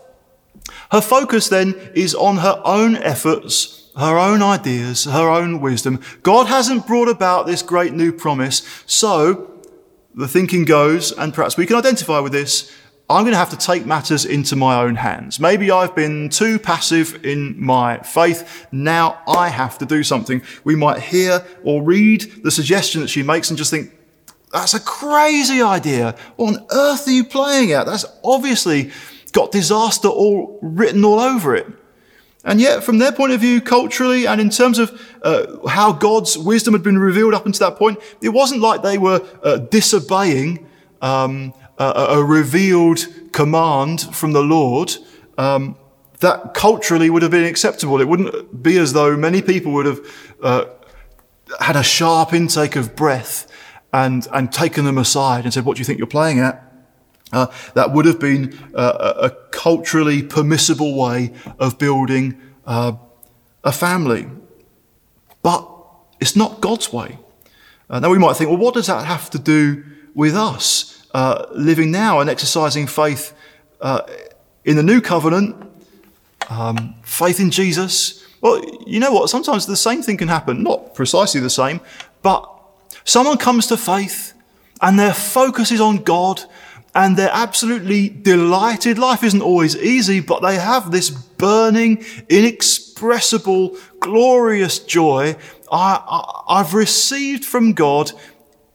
Her 0.92 1.02
focus 1.02 1.50
then 1.50 1.74
is 1.96 2.14
on 2.16 2.38
her 2.38 2.62
own 2.64 2.96
efforts, 2.98 3.92
her 3.98 4.18
own 4.18 4.42
ideas, 4.42 5.06
her 5.06 5.30
own 5.30 5.62
wisdom. 5.62 6.02
God 6.22 6.48
hasn't 6.48 6.88
brought 6.88 7.10
about 7.10 7.46
this 7.46 7.62
great 7.62 7.94
new 7.94 8.12
promise. 8.12 8.62
So 8.86 9.55
the 10.16 10.28
thinking 10.28 10.66
goes, 10.66 11.12
and 11.12 11.34
perhaps 11.34 11.58
we 11.58 11.66
can 11.66 11.76
identify 11.76 12.20
with 12.20 12.32
this, 12.32 12.72
I'm 13.08 13.24
going 13.24 13.34
to 13.34 13.38
have 13.38 13.52
to 13.52 13.58
take 13.58 13.86
matters 13.86 14.26
into 14.26 14.56
my 14.56 14.82
own 14.82 14.96
hands. 14.96 15.40
Maybe 15.40 15.70
I've 15.70 15.94
been 15.94 16.30
too 16.30 16.58
passive 16.58 17.24
in 17.24 17.64
my 17.64 18.00
faith. 18.00 18.66
Now 18.72 19.22
I 19.28 19.50
have 19.50 19.78
to 19.78 19.86
do 19.86 20.04
something. 20.04 20.42
We 20.64 20.76
might 20.76 21.02
hear 21.02 21.46
or 21.64 21.84
read 21.84 22.22
the 22.44 22.50
suggestion 22.50 23.02
that 23.02 23.10
she 23.10 23.22
makes 23.22 23.50
and 23.50 23.58
just 23.58 23.70
think, 23.70 23.92
that's 24.52 24.74
a 24.74 24.80
crazy 24.80 25.62
idea. 25.62 26.16
What 26.38 26.56
on 26.56 26.66
earth 26.72 27.08
are 27.08 27.12
you 27.12 27.26
playing 27.26 27.74
at? 27.74 27.86
That's 27.86 28.06
obviously 28.24 28.92
got 29.34 29.52
disaster 29.52 30.08
all 30.08 30.58
written 30.62 31.04
all 31.04 31.20
over 31.20 31.56
it. 31.56 31.68
And 32.46 32.62
yet, 32.62 32.84
from 32.84 33.00
their 33.00 33.12
point 33.12 33.34
of 33.34 33.42
view, 33.42 33.60
culturally 33.60 34.28
and 34.28 34.40
in 34.40 34.52
terms 34.52 34.78
of 34.78 35.02
uh, 35.24 35.68
how 35.68 35.92
God's 35.92 36.38
wisdom 36.38 36.74
had 36.74 36.84
been 36.84 37.00
revealed 37.00 37.34
up 37.34 37.48
until 37.48 37.72
that 37.72 37.78
point, 37.78 38.00
it 38.22 38.30
wasn't 38.30 38.62
like 38.62 38.84
they 38.84 39.00
were 39.00 39.26
uh, 39.44 39.58
disobeying 39.58 40.70
um, 41.02 41.54
a, 41.80 41.86
a, 42.10 42.24
revealed 42.24 43.08
command 43.32 44.02
from 44.16 44.34
the 44.34 44.44
Lord. 44.44 44.96
Um, 45.38 45.76
that 46.20 46.54
culturally 46.54 47.10
would 47.10 47.24
have 47.24 47.32
been 47.32 47.44
acceptable. 47.44 48.00
It 48.00 48.08
wouldn't 48.08 48.64
be 48.64 48.78
as 48.78 48.94
though 48.94 49.18
many 49.18 49.42
people 49.42 49.74
would 49.74 49.86
have 49.86 50.00
uh, 50.42 50.66
had 51.60 51.76
a 51.76 51.84
sharp 51.84 52.32
intake 52.34 52.76
of 52.76 52.96
breath 52.96 53.52
and, 53.92 54.28
and 54.32 54.52
taken 54.52 54.86
them 54.86 54.98
aside 54.98 55.44
and 55.44 55.54
said, 55.54 55.66
What 55.66 55.76
do 55.76 55.80
you 55.80 55.86
think 55.86 55.98
you're 55.98 56.08
playing 56.08 56.40
at? 56.40 56.65
Uh, 57.36 57.48
that 57.74 57.92
would 57.92 58.06
have 58.06 58.18
been 58.18 58.58
uh, 58.74 59.14
a, 59.18 59.30
culturally 59.52 60.24
permissible 60.24 60.96
way 60.96 61.34
of 61.60 61.78
building 61.78 62.40
uh, 62.66 62.94
a 63.62 63.74
family. 63.74 64.26
But 65.42 65.70
it's 66.22 66.38
not 66.38 66.62
God's 66.62 66.94
way. 66.94 67.20
Uh, 67.90 68.00
now 68.00 68.10
we 68.10 68.18
might 68.18 68.38
think, 68.38 68.50
well, 68.50 68.58
what 68.58 68.74
does 68.74 68.88
that 68.88 69.04
have 69.04 69.30
to 69.32 69.38
do 69.38 69.84
with 70.14 70.34
us 70.34 71.06
uh, 71.14 71.48
living 71.52 71.92
now 71.92 72.22
and 72.22 72.30
exercising 72.30 72.88
faith 72.88 73.34
uh, 73.82 74.04
in 74.64 74.78
the 74.78 74.84
new 74.84 75.02
covenant, 75.02 75.58
um, 76.50 76.96
faith 77.04 77.42
in 77.42 77.52
Jesus? 77.52 78.26
Well, 78.40 78.62
you 78.88 79.02
know 79.02 79.12
what? 79.12 79.30
Sometimes 79.30 79.66
the 79.66 79.76
same 79.76 80.02
thing 80.02 80.16
can 80.16 80.30
happen, 80.30 80.64
not 80.64 80.96
precisely 80.96 81.42
the 81.42 81.50
same, 81.50 81.82
but 82.22 82.50
someone 83.04 83.38
comes 83.38 83.68
to 83.68 83.76
faith 83.76 84.32
and 84.82 84.98
their 84.98 85.14
focus 85.14 85.74
is 85.74 85.82
on 85.82 85.98
God 85.98 86.42
and 86.96 87.18
they're 87.18 87.30
absolutely 87.32 88.08
delighted. 88.08 88.98
Life 88.98 89.24
isn't 89.24 89.42
always 89.42 89.76
easy, 89.76 90.22
but 90.22 90.42
they 90.42 90.56
have 90.56 90.92
this 90.92 91.10
burning, 91.10 92.06
inexpressible, 92.30 93.78
glorious 94.00 94.80
joy 94.80 95.36
I, 95.72 96.56
have 96.58 96.74
received 96.74 97.44
from 97.44 97.74
God 97.74 98.14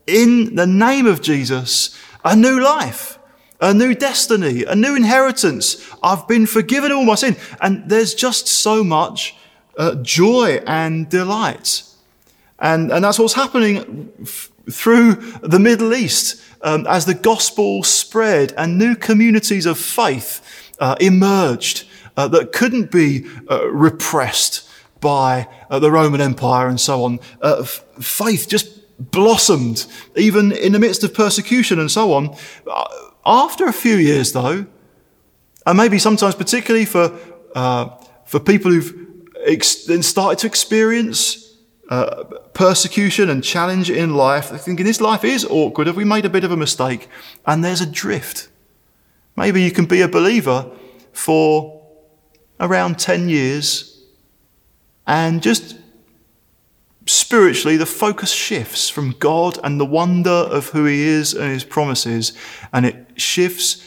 in 0.07 0.55
the 0.55 0.67
name 0.67 1.07
of 1.07 1.23
Jesus 1.23 1.97
a 2.23 2.37
new 2.37 2.61
life, 2.61 3.19
a 3.61 3.73
new 3.73 3.95
destiny, 3.95 4.65
a 4.65 4.75
new 4.75 4.95
inheritance. 4.95 5.91
I've 6.03 6.29
been 6.29 6.45
forgiven 6.47 6.93
all 6.93 7.05
my 7.05 7.15
sin. 7.15 7.37
And 7.61 7.89
there's 7.89 8.15
just 8.15 8.47
so 8.49 8.85
much 8.85 9.35
uh, 9.79 9.95
joy 9.97 10.63
and 10.67 11.09
delight. 11.09 11.85
And, 12.59 12.93
and 12.93 13.03
that's 13.03 13.19
what's 13.19 13.33
happening 13.33 14.13
f- 14.21 14.51
through 14.71 15.15
the 15.43 15.59
Middle 15.59 15.95
East 15.95 16.43
um, 16.63 16.87
as 16.87 17.07
the 17.07 17.15
gospel 17.15 17.83
spread 17.83 18.53
and 18.57 18.79
new 18.79 18.95
communities 18.95 19.67
of 19.67 19.79
faith 19.79 20.41
uh, 20.79 20.97
emerged 21.01 21.87
uh, 22.17 22.29
that 22.29 22.53
couldn't 22.53 22.91
be 22.91 23.27
uh, 23.51 23.69
repressed 23.71 24.69
by 25.01 25.49
uh, 25.71 25.79
the 25.79 25.91
Roman 25.91 26.21
Empire 26.21 26.69
and 26.69 26.81
so 26.81 27.05
on. 27.05 27.21
Uh, 27.41 27.61
f- 27.61 27.85
faith 28.01 28.49
just 28.49 28.77
blossomed 28.99 29.87
even 30.17 30.53
in 30.53 30.73
the 30.73 30.79
midst 30.79 31.03
of 31.05 31.15
persecution 31.15 31.79
and 31.79 31.91
so 31.91 32.13
on. 32.13 32.37
After 33.25 33.67
a 33.67 33.73
few 33.73 33.97
years, 33.97 34.33
though, 34.33 34.67
and 35.67 35.77
maybe 35.77 35.99
sometimes 35.99 36.35
particularly 36.35 36.85
for, 36.85 37.09
for 38.27 38.41
people 38.41 38.71
who've 38.71 39.07
ex- 39.47 39.85
then 39.85 40.03
started 40.03 40.39
to 40.41 40.47
experience 40.47 41.50
uh, 41.91 42.25
persecution 42.55 43.29
and 43.29 43.43
challenge 43.43 43.91
in 43.91 44.15
life, 44.15 44.49
they're 44.49 44.59
thinking 44.59 44.87
this 44.87 45.01
life 45.01 45.25
is 45.25 45.45
awkward. 45.45 45.89
Have 45.89 45.97
we 45.97 46.05
made 46.05 46.25
a 46.25 46.31
bit 46.31 46.45
of 46.45 46.53
a 46.53 46.57
mistake? 46.57 47.09
And 47.45 47.65
there's 47.65 47.81
a 47.81 47.87
drift. 47.87 48.49
Maybe 49.37 49.63
you 49.63 49.73
can 49.73 49.87
be 49.87 50.01
a 50.01 50.09
believer 50.09 50.71
for 51.13 51.83
around 52.61 52.99
10 52.99 53.29
years 53.29 54.05
and 55.07 55.43
just 55.43 55.77
spiritually 57.07 57.77
the 57.77 57.87
focus 57.87 58.31
shifts 58.31 58.89
from 58.89 59.17
God 59.19 59.59
and 59.65 59.81
the 59.81 59.85
wonder 59.85 60.31
of 60.31 60.69
who 60.69 60.85
He 60.85 61.03
is 61.03 61.35
and 61.35 61.51
His 61.51 61.65
promises, 61.65 62.33
and 62.73 62.87
it 62.87 63.09
shifts 63.17 63.85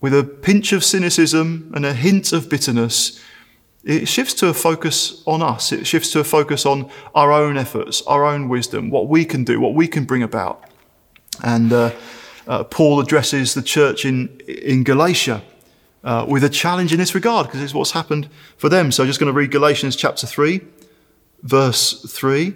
with 0.00 0.12
a 0.12 0.24
pinch 0.24 0.72
of 0.72 0.84
cynicism 0.84 1.72
and 1.74 1.86
a 1.86 1.94
hint 1.94 2.32
of 2.32 2.50
bitterness 2.50 3.18
it 3.88 4.06
shifts 4.06 4.34
to 4.34 4.48
a 4.48 4.54
focus 4.54 5.22
on 5.26 5.40
us. 5.40 5.72
It 5.72 5.86
shifts 5.86 6.12
to 6.12 6.20
a 6.20 6.24
focus 6.24 6.66
on 6.66 6.90
our 7.14 7.32
own 7.32 7.56
efforts, 7.56 8.02
our 8.02 8.26
own 8.26 8.50
wisdom, 8.50 8.90
what 8.90 9.08
we 9.08 9.24
can 9.24 9.44
do, 9.44 9.60
what 9.60 9.72
we 9.72 9.88
can 9.88 10.04
bring 10.04 10.22
about. 10.22 10.62
And 11.42 11.72
uh, 11.72 11.92
uh, 12.46 12.64
Paul 12.64 13.00
addresses 13.00 13.54
the 13.54 13.62
church 13.62 14.04
in, 14.04 14.40
in 14.46 14.84
Galatia 14.84 15.42
uh, 16.04 16.26
with 16.28 16.44
a 16.44 16.50
challenge 16.50 16.92
in 16.92 16.98
this 16.98 17.14
regard, 17.14 17.46
because 17.46 17.62
it's 17.62 17.72
what's 17.72 17.92
happened 17.92 18.28
for 18.58 18.68
them. 18.68 18.92
So 18.92 19.04
I'm 19.04 19.06
just 19.06 19.18
going 19.18 19.32
to 19.32 19.38
read 19.38 19.50
Galatians 19.50 19.96
chapter 19.96 20.26
3, 20.26 20.60
verse 21.42 22.02
3. 22.12 22.52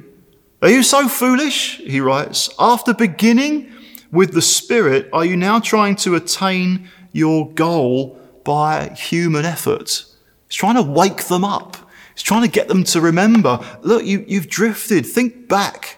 Are 0.60 0.68
you 0.68 0.82
so 0.82 1.08
foolish? 1.08 1.78
He 1.78 2.02
writes. 2.02 2.50
After 2.58 2.92
beginning 2.92 3.72
with 4.10 4.34
the 4.34 4.42
Spirit, 4.42 5.08
are 5.14 5.24
you 5.24 5.38
now 5.38 5.60
trying 5.60 5.96
to 5.96 6.14
attain 6.14 6.90
your 7.10 7.50
goal 7.52 8.20
by 8.44 8.90
human 8.90 9.46
effort? 9.46 10.04
He's 10.52 10.58
trying 10.58 10.74
to 10.74 10.82
wake 10.82 11.28
them 11.28 11.44
up. 11.44 11.78
He's 12.14 12.22
trying 12.22 12.42
to 12.42 12.48
get 12.48 12.68
them 12.68 12.84
to 12.84 13.00
remember 13.00 13.58
look, 13.80 14.04
you, 14.04 14.22
you've 14.28 14.48
drifted. 14.48 15.06
Think 15.06 15.48
back. 15.48 15.96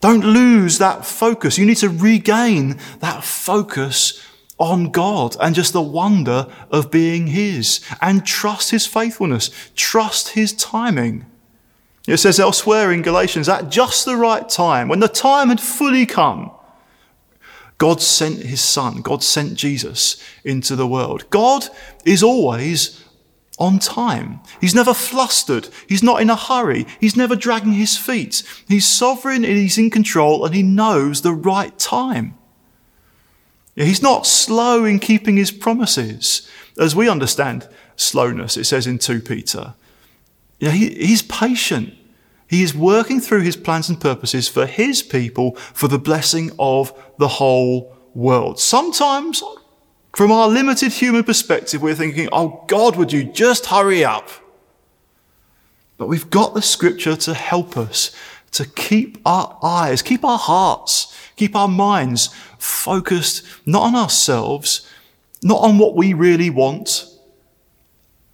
Don't 0.00 0.24
lose 0.24 0.78
that 0.78 1.06
focus. 1.06 1.56
You 1.56 1.64
need 1.64 1.76
to 1.76 1.88
regain 1.88 2.80
that 2.98 3.22
focus 3.22 4.20
on 4.58 4.90
God 4.90 5.36
and 5.40 5.54
just 5.54 5.72
the 5.72 5.80
wonder 5.80 6.48
of 6.72 6.90
being 6.90 7.28
His 7.28 7.80
and 8.00 8.26
trust 8.26 8.72
His 8.72 8.88
faithfulness, 8.88 9.50
trust 9.76 10.30
His 10.30 10.52
timing. 10.52 11.24
It 12.08 12.16
says 12.16 12.40
elsewhere 12.40 12.90
in 12.90 13.02
Galatians, 13.02 13.48
at 13.48 13.70
just 13.70 14.04
the 14.04 14.16
right 14.16 14.48
time, 14.48 14.88
when 14.88 14.98
the 14.98 15.06
time 15.06 15.50
had 15.50 15.60
fully 15.60 16.06
come, 16.06 16.50
God 17.78 18.00
sent 18.02 18.42
His 18.42 18.60
Son, 18.60 19.00
God 19.00 19.22
sent 19.22 19.54
Jesus 19.54 20.20
into 20.42 20.74
the 20.74 20.88
world. 20.88 21.30
God 21.30 21.68
is 22.04 22.24
always 22.24 23.01
on 23.58 23.78
time. 23.78 24.40
He's 24.60 24.74
never 24.74 24.94
flustered. 24.94 25.68
He's 25.88 26.02
not 26.02 26.20
in 26.22 26.30
a 26.30 26.36
hurry. 26.36 26.86
He's 27.00 27.16
never 27.16 27.36
dragging 27.36 27.72
his 27.72 27.96
feet. 27.96 28.42
He's 28.66 28.88
sovereign 28.88 29.44
and 29.44 29.56
he's 29.56 29.78
in 29.78 29.90
control 29.90 30.44
and 30.44 30.54
he 30.54 30.62
knows 30.62 31.22
the 31.22 31.32
right 31.32 31.78
time. 31.78 32.34
He's 33.74 34.02
not 34.02 34.26
slow 34.26 34.84
in 34.84 34.98
keeping 34.98 35.36
his 35.36 35.50
promises. 35.50 36.48
As 36.78 36.96
we 36.96 37.08
understand 37.08 37.68
slowness, 37.96 38.56
it 38.56 38.64
says 38.64 38.86
in 38.86 38.98
2 38.98 39.20
Peter. 39.20 39.74
He, 40.58 40.90
he's 40.90 41.22
patient. 41.22 41.94
He 42.46 42.62
is 42.62 42.74
working 42.74 43.20
through 43.20 43.40
his 43.40 43.56
plans 43.56 43.88
and 43.88 44.00
purposes 44.00 44.48
for 44.48 44.66
his 44.66 45.02
people 45.02 45.56
for 45.56 45.88
the 45.88 45.98
blessing 45.98 46.50
of 46.58 46.92
the 47.18 47.28
whole 47.28 47.96
world. 48.14 48.60
Sometimes 48.60 49.42
from 50.14 50.30
our 50.30 50.48
limited 50.48 50.92
human 50.92 51.24
perspective, 51.24 51.80
we're 51.80 51.94
thinking, 51.94 52.28
oh 52.32 52.64
God, 52.66 52.96
would 52.96 53.12
you 53.12 53.24
just 53.24 53.66
hurry 53.66 54.04
up? 54.04 54.28
But 55.96 56.08
we've 56.08 56.28
got 56.28 56.54
the 56.54 56.62
scripture 56.62 57.16
to 57.16 57.34
help 57.34 57.76
us 57.76 58.14
to 58.52 58.66
keep 58.66 59.18
our 59.24 59.58
eyes, 59.62 60.02
keep 60.02 60.24
our 60.24 60.38
hearts, 60.38 61.16
keep 61.36 61.56
our 61.56 61.68
minds 61.68 62.28
focused 62.58 63.46
not 63.64 63.82
on 63.82 63.96
ourselves, 63.96 64.86
not 65.42 65.62
on 65.62 65.78
what 65.78 65.96
we 65.96 66.12
really 66.12 66.50
want. 66.50 67.06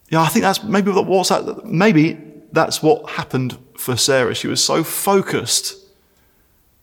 Yeah, 0.08 0.22
I 0.22 0.26
think 0.28 0.42
that's 0.42 0.64
maybe 0.64 0.90
what's 0.90 1.28
that, 1.28 1.64
maybe 1.64 2.18
that's 2.50 2.82
what 2.82 3.10
happened 3.10 3.56
for 3.76 3.96
Sarah. 3.96 4.34
She 4.34 4.48
was 4.48 4.64
so 4.64 4.82
focused 4.82 5.76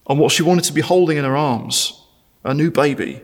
on 0.07 0.17
what 0.19 0.31
she 0.31 0.43
wanted 0.43 0.63
to 0.65 0.73
be 0.73 0.81
holding 0.81 1.17
in 1.17 1.25
her 1.25 1.35
arms, 1.35 2.01
a 2.45 2.53
new 2.53 2.71
baby 2.71 3.21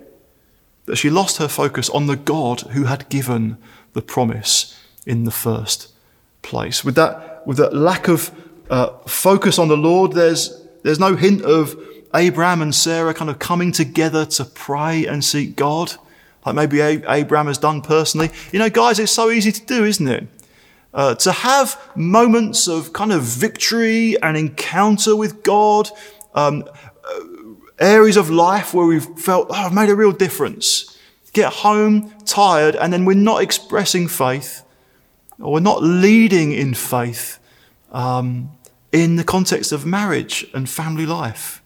that 0.92 0.98
she 0.98 1.10
lost 1.10 1.38
her 1.38 1.48
focus 1.48 1.90
on 1.92 2.08
the 2.08 2.18
God 2.18 2.60
who 2.74 2.84
had 2.84 3.08
given 3.08 3.56
the 3.94 4.02
promise 4.02 4.78
in 5.06 5.24
the 5.24 5.32
first 5.32 5.88
place. 6.42 6.84
With 6.84 6.96
that, 6.96 7.48
with 7.48 7.56
that 7.60 7.74
lack 7.74 8.10
of 8.10 8.30
uh, 8.70 8.90
focus 9.08 9.58
on 9.58 9.70
the 9.70 9.78
Lord, 9.78 10.12
there's, 10.12 10.62
there's 10.84 11.00
no 11.00 11.16
hint 11.16 11.44
of 11.44 11.82
Abraham 12.14 12.62
and 12.62 12.76
Sarah 12.76 13.14
kind 13.14 13.32
of 13.32 13.40
coming 13.40 13.72
together 13.72 14.26
to 14.26 14.44
pray 14.44 15.06
and 15.06 15.24
seek 15.24 15.56
God, 15.56 15.94
like 16.46 16.56
maybe 16.56 16.82
Abraham 16.82 17.48
has 17.48 17.58
done 17.58 17.82
personally. 17.82 18.30
You 18.52 18.60
know, 18.60 18.70
guys, 18.70 19.00
it's 19.00 19.14
so 19.14 19.32
easy 19.32 19.54
to 19.54 19.66
do, 19.66 19.86
isn't 19.86 20.10
it? 20.10 20.28
Uh, 20.94 21.16
to 21.16 21.32
have 21.32 21.80
moments 21.96 22.68
of 22.68 22.92
kind 22.92 23.14
of 23.14 23.22
victory 23.22 24.22
and 24.22 24.36
encounter 24.36 25.16
with 25.16 25.42
God, 25.42 25.88
um, 26.36 26.66
areas 27.82 28.16
of 28.16 28.30
life 28.30 28.74
where 28.74 28.86
we've 28.86 29.06
felt, 29.20 29.48
oh, 29.50 29.54
I've 29.54 29.74
made 29.74 29.90
a 29.90 29.96
real 29.96 30.12
difference. 30.12 30.98
Get 31.34 31.52
home 31.52 32.14
tired, 32.26 32.76
and 32.76 32.92
then 32.94 33.06
we're 33.06 33.14
not 33.16 33.42
expressing 33.42 34.08
faith, 34.08 34.64
or 35.40 35.54
we're 35.54 35.60
not 35.60 35.82
leading 35.82 36.52
in 36.52 36.74
faith 36.74 37.40
um, 37.92 38.52
in 38.92 39.16
the 39.16 39.24
context 39.24 39.72
of 39.72 39.86
marriage 39.86 40.46
and 40.54 40.70
family 40.70 41.06
life. 41.06 41.62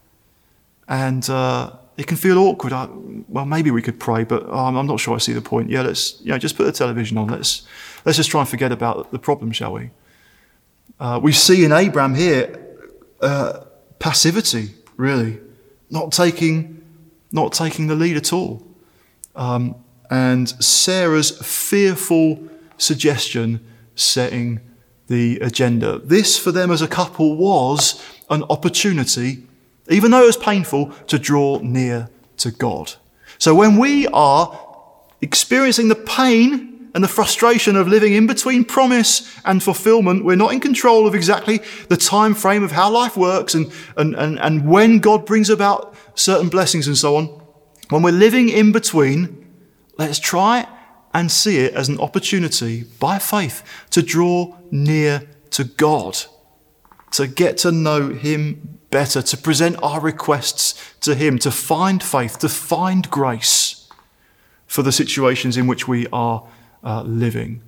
And 0.87 1.27
uh, 1.29 1.71
it 1.97 2.05
can 2.05 2.17
feel 2.17 2.37
awkward. 2.37 2.73
I, 2.73 2.87
well, 3.27 3.45
maybe 3.45 3.71
we 3.71 3.81
could 3.81 3.99
pray, 3.99 4.23
but 4.23 4.47
um, 4.49 4.75
I'm 4.75 4.85
not 4.85 4.99
sure 4.99 5.15
I 5.15 5.17
see 5.17 5.33
the 5.33 5.41
point. 5.41 5.69
Yeah, 5.69 5.81
let's 5.81 6.21
you 6.21 6.31
know, 6.31 6.37
just 6.37 6.55
put 6.55 6.65
the 6.65 6.71
television 6.71 7.17
on. 7.17 7.27
Let's, 7.27 7.63
let's 8.05 8.17
just 8.17 8.29
try 8.29 8.41
and 8.41 8.49
forget 8.49 8.71
about 8.71 9.11
the 9.11 9.19
problem, 9.19 9.51
shall 9.51 9.73
we? 9.73 9.89
Uh, 10.99 11.19
we 11.21 11.31
see 11.31 11.65
in 11.65 11.71
Abraham 11.71 12.13
here 12.13 12.59
uh, 13.19 13.61
passivity, 13.97 14.75
really 14.95 15.39
not 15.89 16.11
taking, 16.11 16.83
not 17.31 17.53
taking 17.53 17.87
the 17.87 17.95
lead 17.95 18.17
at 18.17 18.33
all. 18.33 18.65
Um, 19.35 19.75
and 20.09 20.49
Sarah's 20.63 21.31
fearful 21.45 22.47
suggestion 22.77 23.65
setting 23.95 24.59
the 25.07 25.39
agenda. 25.39 25.99
This, 25.99 26.37
for 26.37 26.51
them 26.51 26.71
as 26.71 26.81
a 26.81 26.87
couple, 26.87 27.35
was 27.35 28.03
an 28.29 28.43
opportunity, 28.49 29.43
even 29.89 30.11
though 30.11 30.23
it 30.23 30.27
was 30.27 30.37
painful, 30.37 30.91
to 31.07 31.19
draw 31.19 31.59
near 31.59 32.09
to 32.37 32.51
God. 32.51 32.93
So 33.37 33.53
when 33.53 33.77
we 33.77 34.07
are 34.07 34.59
experiencing 35.21 35.89
the 35.89 35.95
pain 35.95 36.74
and 36.95 37.03
the 37.03 37.09
frustration 37.09 37.75
of 37.75 37.89
living 37.89 38.13
in 38.13 38.25
between 38.25 38.63
promise 38.63 39.37
and 39.43 39.61
fulfillment. 39.61 40.23
We're 40.23 40.37
not 40.37 40.53
in 40.53 40.61
control 40.61 41.05
of 41.05 41.13
exactly 41.13 41.59
the 41.89 41.97
time 41.97 42.33
frame 42.33 42.63
of 42.63 42.71
how 42.71 42.89
life 42.89 43.17
works 43.17 43.53
and, 43.53 43.69
and, 43.97 44.15
and, 44.15 44.39
and 44.39 44.65
when 44.65 44.99
God 44.99 45.25
brings 45.25 45.49
about 45.49 45.93
certain 46.15 46.47
blessings 46.47 46.87
and 46.87 46.97
so 46.97 47.17
on. 47.17 47.25
When 47.89 48.01
we're 48.01 48.11
living 48.11 48.47
in 48.47 48.71
between, 48.71 49.45
let's 49.97 50.19
try 50.19 50.69
and 51.13 51.29
see 51.29 51.57
it 51.57 51.73
as 51.73 51.89
an 51.89 51.99
opportunity 51.99 52.85
by 53.01 53.19
faith 53.19 53.61
to 53.89 54.01
draw 54.01 54.55
near 54.71 55.27
to 55.51 55.65
God, 55.65 56.17
to 57.11 57.27
get 57.27 57.57
to 57.59 57.73
know 57.73 58.13
Him 58.13 58.79
better, 58.89 59.21
to 59.21 59.35
present 59.35 59.75
our 59.83 59.99
requests 59.99 60.95
to 61.01 61.13
Him, 61.13 61.39
to 61.39 61.51
find 61.51 62.01
faith, 62.01 62.39
to 62.39 62.47
find 62.47 63.11
grace 63.11 63.89
for 64.65 64.81
the 64.81 64.93
situations 64.93 65.57
in 65.57 65.67
which 65.67 65.89
we 65.89 66.07
are 66.13 66.47
uh, 66.85 67.01
living. 67.01 67.61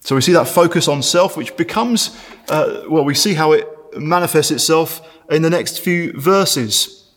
So 0.00 0.16
we 0.16 0.20
see 0.20 0.32
that 0.32 0.48
focus 0.48 0.88
on 0.88 1.02
self, 1.02 1.36
which 1.36 1.56
becomes, 1.56 2.18
uh, 2.48 2.82
well, 2.88 3.04
we 3.04 3.14
see 3.14 3.34
how 3.34 3.52
it 3.52 3.68
manifests 3.96 4.50
itself 4.50 5.00
in 5.30 5.42
the 5.42 5.50
next 5.50 5.78
few 5.78 6.12
verses. 6.20 7.10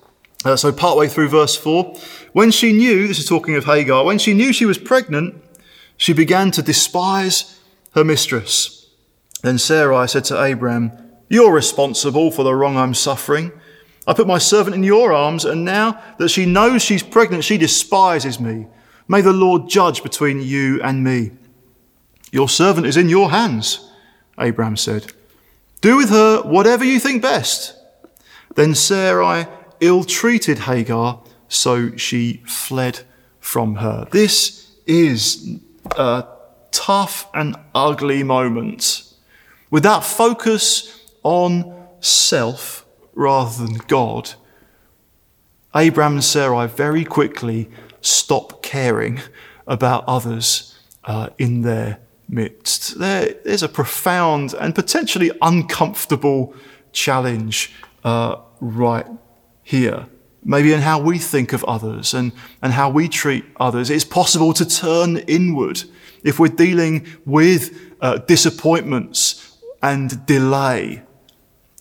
Uh, 0.43 0.55
so, 0.55 0.71
partway 0.71 1.07
through 1.07 1.27
verse 1.27 1.55
4, 1.55 1.95
when 2.33 2.51
she 2.51 2.71
knew, 2.71 3.07
this 3.07 3.17
is 3.17 3.27
talking 3.27 3.55
of 3.55 3.65
Hagar, 3.65 4.05
when 4.05 4.19
she 4.19 4.35
knew 4.35 4.53
she 4.53 4.65
was 4.65 4.77
pregnant, 4.77 5.41
she 5.97 6.13
began 6.13 6.51
to 6.51 6.61
despise 6.61 7.59
her 7.95 8.03
mistress. 8.03 8.87
Then 9.41 9.57
Sarai 9.57 10.07
said 10.07 10.25
to 10.25 10.43
Abraham, 10.43 10.91
You're 11.29 11.51
responsible 11.51 12.29
for 12.29 12.43
the 12.43 12.53
wrong 12.53 12.77
I'm 12.77 12.93
suffering. 12.93 13.51
I 14.05 14.13
put 14.13 14.27
my 14.27 14.37
servant 14.37 14.75
in 14.75 14.83
your 14.83 15.13
arms, 15.13 15.45
and 15.45 15.65
now 15.65 15.99
that 16.19 16.29
she 16.29 16.45
knows 16.45 16.83
she's 16.83 17.01
pregnant, 17.01 17.43
she 17.43 17.57
despises 17.57 18.39
me. 18.39 18.67
May 19.07 19.21
the 19.21 19.33
Lord 19.33 19.69
judge 19.69 20.01
between 20.01 20.41
you 20.41 20.81
and 20.81 21.03
me. 21.03 21.31
Your 22.31 22.49
servant 22.49 22.87
is 22.87 22.97
in 22.97 23.07
your 23.07 23.31
hands, 23.31 23.89
Abraham 24.39 24.77
said. 24.77 25.13
Do 25.81 25.97
with 25.97 26.09
her 26.09 26.41
whatever 26.41 26.83
you 26.83 26.99
think 26.99 27.21
best. 27.21 27.77
Then 28.55 28.73
Sarai 28.73 29.47
ill 29.79 30.03
treated 30.03 30.59
Hagar, 30.59 31.21
so 31.47 31.95
she 31.95 32.41
fled 32.45 33.01
from 33.39 33.75
her. 33.75 34.07
This 34.11 34.71
is 34.87 35.59
a 35.97 36.25
tough 36.71 37.29
and 37.33 37.55
ugly 37.75 38.23
moment. 38.23 39.13
With 39.69 39.83
that 39.83 40.03
focus 40.03 41.05
on 41.23 41.87
self 41.99 42.85
rather 43.13 43.65
than 43.65 43.75
God, 43.87 44.33
Abraham 45.75 46.13
and 46.13 46.23
Sarai 46.23 46.67
very 46.67 47.03
quickly 47.03 47.69
stop 48.05 48.61
caring 48.61 49.19
about 49.67 50.03
others 50.07 50.77
uh, 51.05 51.29
in 51.37 51.61
their 51.61 51.99
midst. 52.27 52.99
There, 52.99 53.33
there's 53.43 53.63
a 53.63 53.69
profound 53.69 54.53
and 54.53 54.73
potentially 54.73 55.31
uncomfortable 55.41 56.53
challenge 56.91 57.71
uh, 58.03 58.37
right 58.59 59.07
here. 59.63 60.07
Maybe 60.43 60.73
in 60.73 60.81
how 60.81 60.99
we 60.99 61.17
think 61.17 61.53
of 61.53 61.63
others 61.63 62.13
and, 62.13 62.31
and 62.61 62.73
how 62.73 62.89
we 62.89 63.09
treat 63.09 63.45
others. 63.59 63.89
It's 63.89 64.03
possible 64.03 64.53
to 64.53 64.65
turn 64.65 65.17
inward 65.17 65.83
if 66.23 66.39
we're 66.39 66.47
dealing 66.49 67.07
with 67.25 67.95
uh, 67.99 68.17
disappointments 68.19 69.57
and 69.81 70.25
delay 70.25 71.01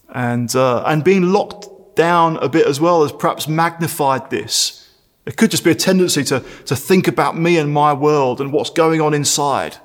and, 0.09 0.55
uh, 0.57 0.83
and 0.87 1.05
being 1.05 1.33
locked 1.33 1.97
down 1.97 2.39
a 2.39 2.49
bit 2.49 2.67
as 2.67 2.81
well 2.81 3.03
has 3.03 3.13
perhaps 3.13 3.47
magnified 3.47 4.31
this 4.31 4.84
it 5.27 5.37
could 5.37 5.51
just 5.51 5.65
be 5.65 5.71
a 5.71 5.75
tendency 5.75 6.23
to, 6.25 6.45
to 6.67 6.77
think 6.77 7.09
about 7.09 7.37
me 7.37 7.57
and 7.57 7.73
my 7.73 7.93
world 7.93 8.41
and 8.41 8.53
what's 8.53 8.71
going 8.71 9.01
on 9.01 9.15
inside 9.15 9.77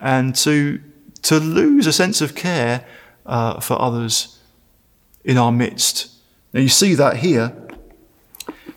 and 0.00 0.34
to, 0.34 0.80
to 1.22 1.38
lose 1.38 1.86
a 1.86 1.92
sense 1.92 2.20
of 2.20 2.34
care 2.34 2.84
uh, 3.24 3.60
for 3.60 3.80
others 3.80 4.38
in 5.24 5.38
our 5.38 5.52
midst. 5.52 6.10
Now, 6.52 6.60
you 6.60 6.68
see 6.68 6.94
that 6.94 7.18
here. 7.18 7.56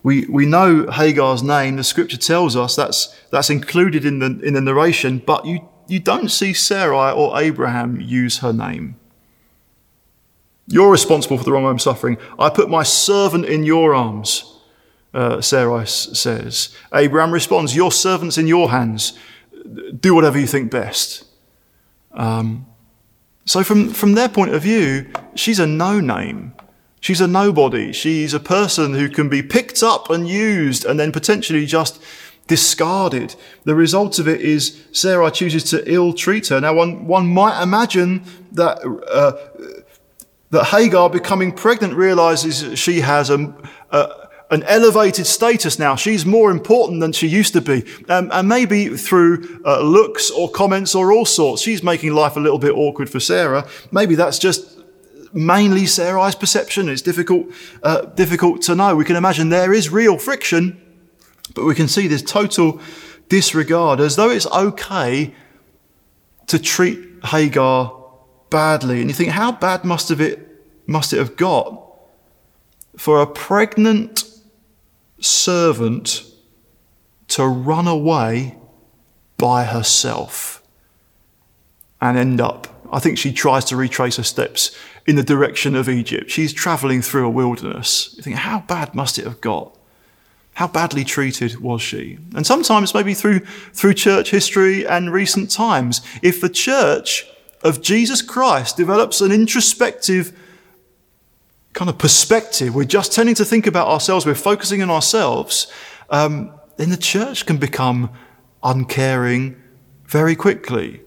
We, 0.01 0.25
we 0.27 0.45
know 0.45 0.89
Hagar's 0.89 1.43
name, 1.43 1.75
the 1.75 1.83
scripture 1.83 2.17
tells 2.17 2.55
us 2.55 2.75
that's, 2.75 3.15
that's 3.31 3.49
included 3.49 4.05
in 4.05 4.19
the, 4.19 4.39
in 4.41 4.53
the 4.53 4.61
narration, 4.61 5.19
but 5.19 5.45
you, 5.45 5.67
you 5.87 5.99
don't 5.99 6.29
see 6.29 6.53
Sarai 6.53 7.11
or 7.11 7.39
Abraham 7.39 7.99
use 7.99 8.39
her 8.39 8.53
name. 8.53 8.95
You're 10.67 10.91
responsible 10.91 11.37
for 11.37 11.43
the 11.43 11.51
wrong 11.51 11.65
I'm 11.65 11.79
suffering. 11.79 12.17
I 12.37 12.49
put 12.49 12.69
my 12.69 12.83
servant 12.83 13.45
in 13.45 13.63
your 13.63 13.95
arms, 13.95 14.58
uh, 15.13 15.41
Sarai 15.41 15.87
says. 15.87 16.75
Abraham 16.93 17.31
responds, 17.31 17.75
Your 17.75 17.91
servant's 17.91 18.37
in 18.37 18.47
your 18.47 18.69
hands. 18.69 19.17
Do 19.99 20.15
whatever 20.15 20.39
you 20.39 20.47
think 20.47 20.71
best. 20.71 21.25
Um, 22.11 22.65
so, 23.45 23.63
from, 23.63 23.89
from 23.89 24.13
their 24.13 24.29
point 24.29 24.53
of 24.53 24.61
view, 24.61 25.11
she's 25.35 25.59
a 25.59 25.67
no 25.67 25.99
name. 25.99 26.53
She's 27.01 27.21
a 27.21 27.27
nobody. 27.27 27.91
She's 27.93 28.33
a 28.33 28.39
person 28.39 28.93
who 28.93 29.09
can 29.09 29.29
be 29.29 29.41
picked 29.41 29.81
up 29.81 30.09
and 30.09 30.27
used 30.27 30.85
and 30.85 30.99
then 30.99 31.11
potentially 31.11 31.65
just 31.65 32.01
discarded. 32.47 33.35
The 33.63 33.75
result 33.75 34.19
of 34.19 34.27
it 34.27 34.41
is 34.41 34.83
Sarah 34.91 35.31
chooses 35.31 35.63
to 35.65 35.83
ill 35.91 36.13
treat 36.13 36.47
her. 36.47 36.59
Now, 36.59 36.73
one, 36.73 37.07
one 37.07 37.27
might 37.27 37.61
imagine 37.61 38.23
that, 38.51 38.79
uh, 39.07 39.31
that 40.49 40.65
Hagar 40.65 41.09
becoming 41.09 41.51
pregnant 41.51 41.93
realizes 41.93 42.77
she 42.77 43.01
has 43.01 43.29
a, 43.29 43.55
a, 43.91 44.28
an 44.51 44.63
elevated 44.63 45.27
status 45.27 45.77
now. 45.77 45.95
She's 45.95 46.25
more 46.25 46.49
important 46.49 47.01
than 47.01 47.11
she 47.11 47.27
used 47.27 47.53
to 47.53 47.61
be. 47.61 47.85
Um, 48.09 48.29
and 48.33 48.47
maybe 48.47 48.89
through 48.89 49.61
uh, 49.63 49.81
looks 49.81 50.31
or 50.31 50.49
comments 50.49 50.95
or 50.95 51.11
all 51.11 51.25
sorts, 51.25 51.61
she's 51.61 51.83
making 51.83 52.13
life 52.13 52.35
a 52.35 52.39
little 52.39 52.59
bit 52.59 52.71
awkward 52.71 53.09
for 53.09 53.19
Sarah. 53.19 53.67
Maybe 53.91 54.15
that's 54.15 54.39
just 54.39 54.79
mainly 55.33 55.85
Sarai's 55.85 56.35
perception. 56.35 56.89
It's 56.89 57.03
difficult, 57.03 57.47
uh, 57.83 58.05
difficult 58.05 58.63
to 58.63 58.75
know. 58.75 58.95
We 58.95 59.05
can 59.05 59.15
imagine 59.15 59.49
there 59.49 59.73
is 59.73 59.89
real 59.89 60.17
friction, 60.17 60.81
but 61.53 61.65
we 61.65 61.75
can 61.75 61.87
see 61.87 62.07
this 62.07 62.23
total 62.23 62.81
disregard 63.27 63.99
as 63.99 64.15
though 64.15 64.31
it's 64.31 64.47
okay 64.47 65.35
to 66.47 66.57
treat 66.57 66.99
Hagar 67.25 67.95
badly. 68.49 69.01
And 69.01 69.09
you 69.09 69.13
think, 69.13 69.29
how 69.29 69.51
bad 69.51 69.85
must 69.85 70.09
have 70.09 70.21
it 70.21 70.47
must 70.87 71.13
it 71.13 71.17
have 71.17 71.35
got 71.35 71.85
for 72.97 73.21
a 73.21 73.27
pregnant 73.27 74.23
servant 75.19 76.23
to 77.29 77.45
run 77.45 77.87
away 77.87 78.57
by 79.37 79.65
herself 79.65 80.61
and 82.01 82.17
end 82.17 82.41
up. 82.41 82.67
I 82.91 82.99
think 82.99 83.17
she 83.17 83.31
tries 83.31 83.65
to 83.65 83.75
retrace 83.75 84.17
her 84.17 84.23
steps 84.23 84.75
in 85.05 85.15
the 85.15 85.23
direction 85.23 85.75
of 85.75 85.87
Egypt. 85.87 86.29
She's 86.29 86.53
traveling 86.53 87.01
through 87.01 87.25
a 87.25 87.29
wilderness. 87.29 88.13
You 88.17 88.23
think, 88.23 88.37
how 88.37 88.61
bad 88.61 88.95
must 88.95 89.17
it 89.17 89.25
have 89.25 89.41
got? 89.41 89.75
How 90.53 90.67
badly 90.67 91.03
treated 91.03 91.59
was 91.61 91.81
she? 91.81 92.17
And 92.35 92.45
sometimes, 92.45 92.93
maybe 92.93 93.13
through, 93.13 93.39
through 93.73 93.93
church 93.93 94.31
history 94.31 94.85
and 94.85 95.13
recent 95.13 95.51
times, 95.51 96.01
if 96.21 96.41
the 96.41 96.49
church 96.49 97.25
of 97.63 97.81
Jesus 97.81 98.21
Christ 98.21 98.77
develops 98.77 99.21
an 99.21 99.31
introspective 99.31 100.37
kind 101.73 101.89
of 101.89 101.97
perspective, 101.97 102.75
we're 102.75 102.83
just 102.83 103.13
tending 103.13 103.35
to 103.35 103.45
think 103.45 103.67
about 103.67 103.87
ourselves, 103.87 104.25
we're 104.25 104.35
focusing 104.35 104.81
on 104.81 104.89
ourselves, 104.89 105.71
um, 106.09 106.51
then 106.77 106.89
the 106.89 106.97
church 106.97 107.45
can 107.45 107.57
become 107.57 108.09
uncaring 108.63 109.61
very 110.05 110.35
quickly. 110.35 111.01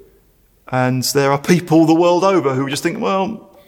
And 0.68 1.02
there 1.02 1.32
are 1.32 1.38
people 1.38 1.84
the 1.84 1.94
world 1.94 2.24
over 2.24 2.54
who 2.54 2.68
just 2.70 2.82
think, 2.82 3.00
well, 3.00 3.58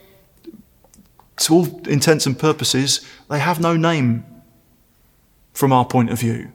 to 1.37 1.53
all 1.53 1.81
intents 1.87 2.25
and 2.25 2.37
purposes, 2.37 3.05
they 3.29 3.39
have 3.39 3.59
no 3.59 3.75
name 3.75 4.25
from 5.53 5.71
our 5.71 5.85
point 5.85 6.09
of 6.09 6.19
view. 6.19 6.51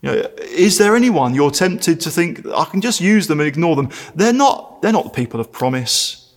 You 0.00 0.10
know, 0.10 0.28
is 0.38 0.78
there 0.78 0.96
anyone 0.96 1.34
you're 1.34 1.50
tempted 1.50 2.00
to 2.00 2.10
think 2.10 2.44
I 2.46 2.64
can 2.64 2.80
just 2.80 3.00
use 3.00 3.28
them 3.28 3.38
and 3.38 3.46
ignore 3.46 3.76
them? 3.76 3.90
They're 4.14 4.32
not, 4.32 4.82
they're 4.82 4.92
not 4.92 5.04
the 5.04 5.10
people 5.10 5.38
of 5.38 5.52
promise. 5.52 6.34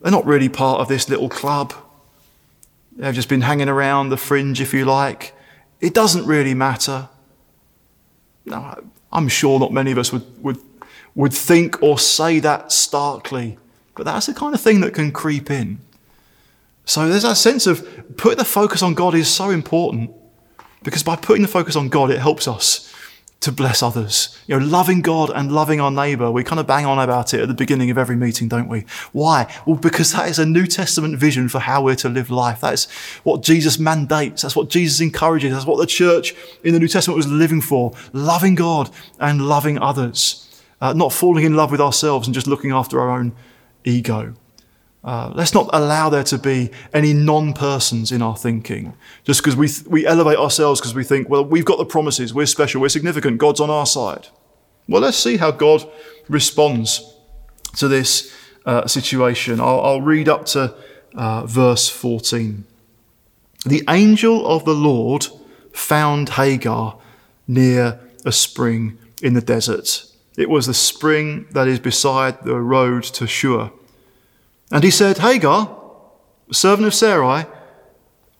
They're 0.00 0.10
not 0.10 0.26
really 0.26 0.48
part 0.48 0.80
of 0.80 0.88
this 0.88 1.08
little 1.08 1.28
club. 1.28 1.72
They've 2.96 3.14
just 3.14 3.28
been 3.28 3.40
hanging 3.40 3.68
around 3.68 4.08
the 4.08 4.16
fringe, 4.16 4.60
if 4.60 4.72
you 4.72 4.84
like. 4.84 5.34
It 5.80 5.94
doesn't 5.94 6.26
really 6.26 6.54
matter. 6.54 7.08
Now, 8.44 8.78
I'm 9.12 9.28
sure 9.28 9.58
not 9.58 9.72
many 9.72 9.92
of 9.92 9.98
us 9.98 10.12
would, 10.12 10.42
would, 10.42 10.58
would 11.14 11.32
think 11.32 11.82
or 11.82 11.98
say 11.98 12.40
that 12.40 12.72
starkly, 12.72 13.58
but 13.94 14.04
that's 14.04 14.26
the 14.26 14.34
kind 14.34 14.54
of 14.54 14.60
thing 14.60 14.80
that 14.80 14.94
can 14.94 15.12
creep 15.12 15.50
in. 15.50 15.78
So 16.84 17.08
there's 17.08 17.22
that 17.22 17.36
sense 17.36 17.66
of 17.66 18.16
putting 18.16 18.38
the 18.38 18.44
focus 18.44 18.82
on 18.82 18.94
God 18.94 19.14
is 19.14 19.28
so 19.28 19.50
important 19.50 20.10
because 20.82 21.02
by 21.02 21.16
putting 21.16 21.42
the 21.42 21.48
focus 21.48 21.76
on 21.76 21.88
God, 21.88 22.10
it 22.10 22.18
helps 22.18 22.46
us 22.46 22.92
to 23.44 23.52
bless 23.52 23.82
others. 23.82 24.36
You 24.46 24.58
know, 24.58 24.66
loving 24.66 25.02
God 25.02 25.30
and 25.30 25.52
loving 25.52 25.78
our 25.80 25.90
neighbor. 25.90 26.30
We 26.30 26.42
kind 26.44 26.58
of 26.58 26.66
bang 26.66 26.86
on 26.86 26.98
about 26.98 27.34
it 27.34 27.40
at 27.40 27.48
the 27.48 27.54
beginning 27.54 27.90
of 27.90 27.98
every 27.98 28.16
meeting, 28.16 28.48
don't 28.48 28.68
we? 28.68 28.86
Why? 29.12 29.52
Well, 29.66 29.76
because 29.76 30.12
that 30.12 30.28
is 30.28 30.38
a 30.38 30.46
New 30.46 30.66
Testament 30.66 31.18
vision 31.18 31.50
for 31.50 31.58
how 31.58 31.82
we're 31.82 31.94
to 31.96 32.08
live 32.08 32.30
life. 32.30 32.62
That 32.62 32.74
is 32.74 32.86
what 33.22 33.42
Jesus 33.42 33.78
mandates. 33.78 34.42
That's 34.42 34.56
what 34.56 34.70
Jesus 34.70 35.00
encourages. 35.00 35.52
That's 35.52 35.66
what 35.66 35.78
the 35.78 35.86
church 35.86 36.34
in 36.62 36.72
the 36.72 36.80
New 36.80 36.88
Testament 36.88 37.16
was 37.16 37.28
living 37.28 37.60
for. 37.60 37.92
Loving 38.12 38.54
God 38.54 38.90
and 39.20 39.46
loving 39.46 39.78
others. 39.78 40.40
Uh, 40.80 40.94
not 40.94 41.12
falling 41.12 41.44
in 41.44 41.54
love 41.54 41.70
with 41.70 41.80
ourselves 41.80 42.26
and 42.26 42.34
just 42.34 42.46
looking 42.46 42.72
after 42.72 42.98
our 42.98 43.10
own 43.10 43.34
ego. 43.84 44.34
Uh, 45.04 45.30
let's 45.34 45.52
not 45.52 45.68
allow 45.74 46.08
there 46.08 46.24
to 46.24 46.38
be 46.38 46.70
any 46.94 47.12
non-persons 47.12 48.10
in 48.10 48.22
our 48.22 48.36
thinking. 48.36 48.94
Just 49.24 49.42
because 49.42 49.54
we, 49.54 49.68
th- 49.68 49.86
we 49.86 50.06
elevate 50.06 50.38
ourselves 50.38 50.80
because 50.80 50.94
we 50.94 51.04
think, 51.04 51.28
well, 51.28 51.44
we've 51.44 51.64
got 51.64 51.76
the 51.76 51.84
promises, 51.84 52.32
we're 52.32 52.46
special, 52.46 52.80
we're 52.80 52.88
significant, 52.88 53.36
God's 53.36 53.60
on 53.60 53.68
our 53.68 53.84
side. 53.84 54.28
Well, 54.88 55.02
let's 55.02 55.18
see 55.18 55.36
how 55.36 55.50
God 55.50 55.86
responds 56.28 57.14
to 57.76 57.86
this 57.86 58.34
uh, 58.64 58.86
situation. 58.86 59.60
I'll, 59.60 59.80
I'll, 59.80 60.00
read 60.00 60.28
up 60.28 60.46
to 60.46 60.74
uh, 61.14 61.44
verse 61.44 61.88
14. 61.90 62.64
The 63.66 63.82
angel 63.88 64.46
of 64.46 64.64
the 64.64 64.74
Lord 64.74 65.26
found 65.72 66.30
Hagar 66.30 66.98
near 67.46 68.00
a 68.24 68.32
spring 68.32 68.98
in 69.22 69.34
the 69.34 69.40
desert. 69.42 70.06
It 70.36 70.48
was 70.48 70.66
the 70.66 70.74
spring 70.74 71.46
that 71.50 71.68
is 71.68 71.78
beside 71.78 72.42
the 72.42 72.60
road 72.60 73.04
to 73.04 73.26
Shur. 73.26 73.70
And 74.74 74.82
he 74.82 74.90
said, 74.90 75.18
Hagar, 75.18 75.70
servant 76.50 76.88
of 76.88 76.94
Sarai, 76.94 77.46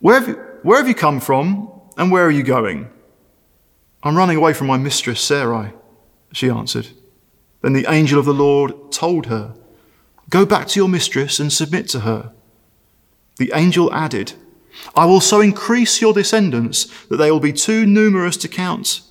where 0.01 0.18
have, 0.18 0.29
you, 0.29 0.35
where 0.64 0.79
have 0.79 0.88
you 0.88 0.94
come 0.94 1.20
from 1.20 1.70
and 1.97 2.11
where 2.11 2.27
are 2.27 2.31
you 2.31 2.42
going? 2.42 2.90
I'm 4.03 4.16
running 4.16 4.37
away 4.37 4.53
from 4.53 4.66
my 4.66 4.77
mistress 4.77 5.20
Sarai, 5.20 5.73
she 6.33 6.51
answered. 6.51 6.88
Then 7.62 7.73
the 7.73 7.87
angel 7.88 8.18
of 8.18 8.25
the 8.25 8.35
Lord 8.35 8.90
told 8.90 9.27
her, 9.27 9.55
Go 10.29 10.44
back 10.44 10.66
to 10.68 10.81
your 10.81 10.88
mistress 10.88 11.38
and 11.38 11.53
submit 11.53 11.87
to 11.90 12.01
her. 12.01 12.33
The 13.37 13.53
angel 13.55 13.94
added, 13.94 14.33
I 14.97 15.05
will 15.05 15.20
so 15.20 15.40
increase 15.40 16.01
your 16.01 16.12
descendants 16.12 16.87
that 17.07 17.18
they 17.18 17.31
will 17.31 17.38
be 17.38 17.53
too 17.53 17.87
numerous 17.87 18.37
to 18.38 18.49
count. 18.49 19.03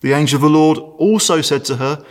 The 0.00 0.14
angel 0.14 0.36
of 0.36 0.42
the 0.42 0.48
Lord 0.48 0.78
also 0.78 1.42
said 1.42 1.66
to 1.66 1.76
her, 1.76 2.06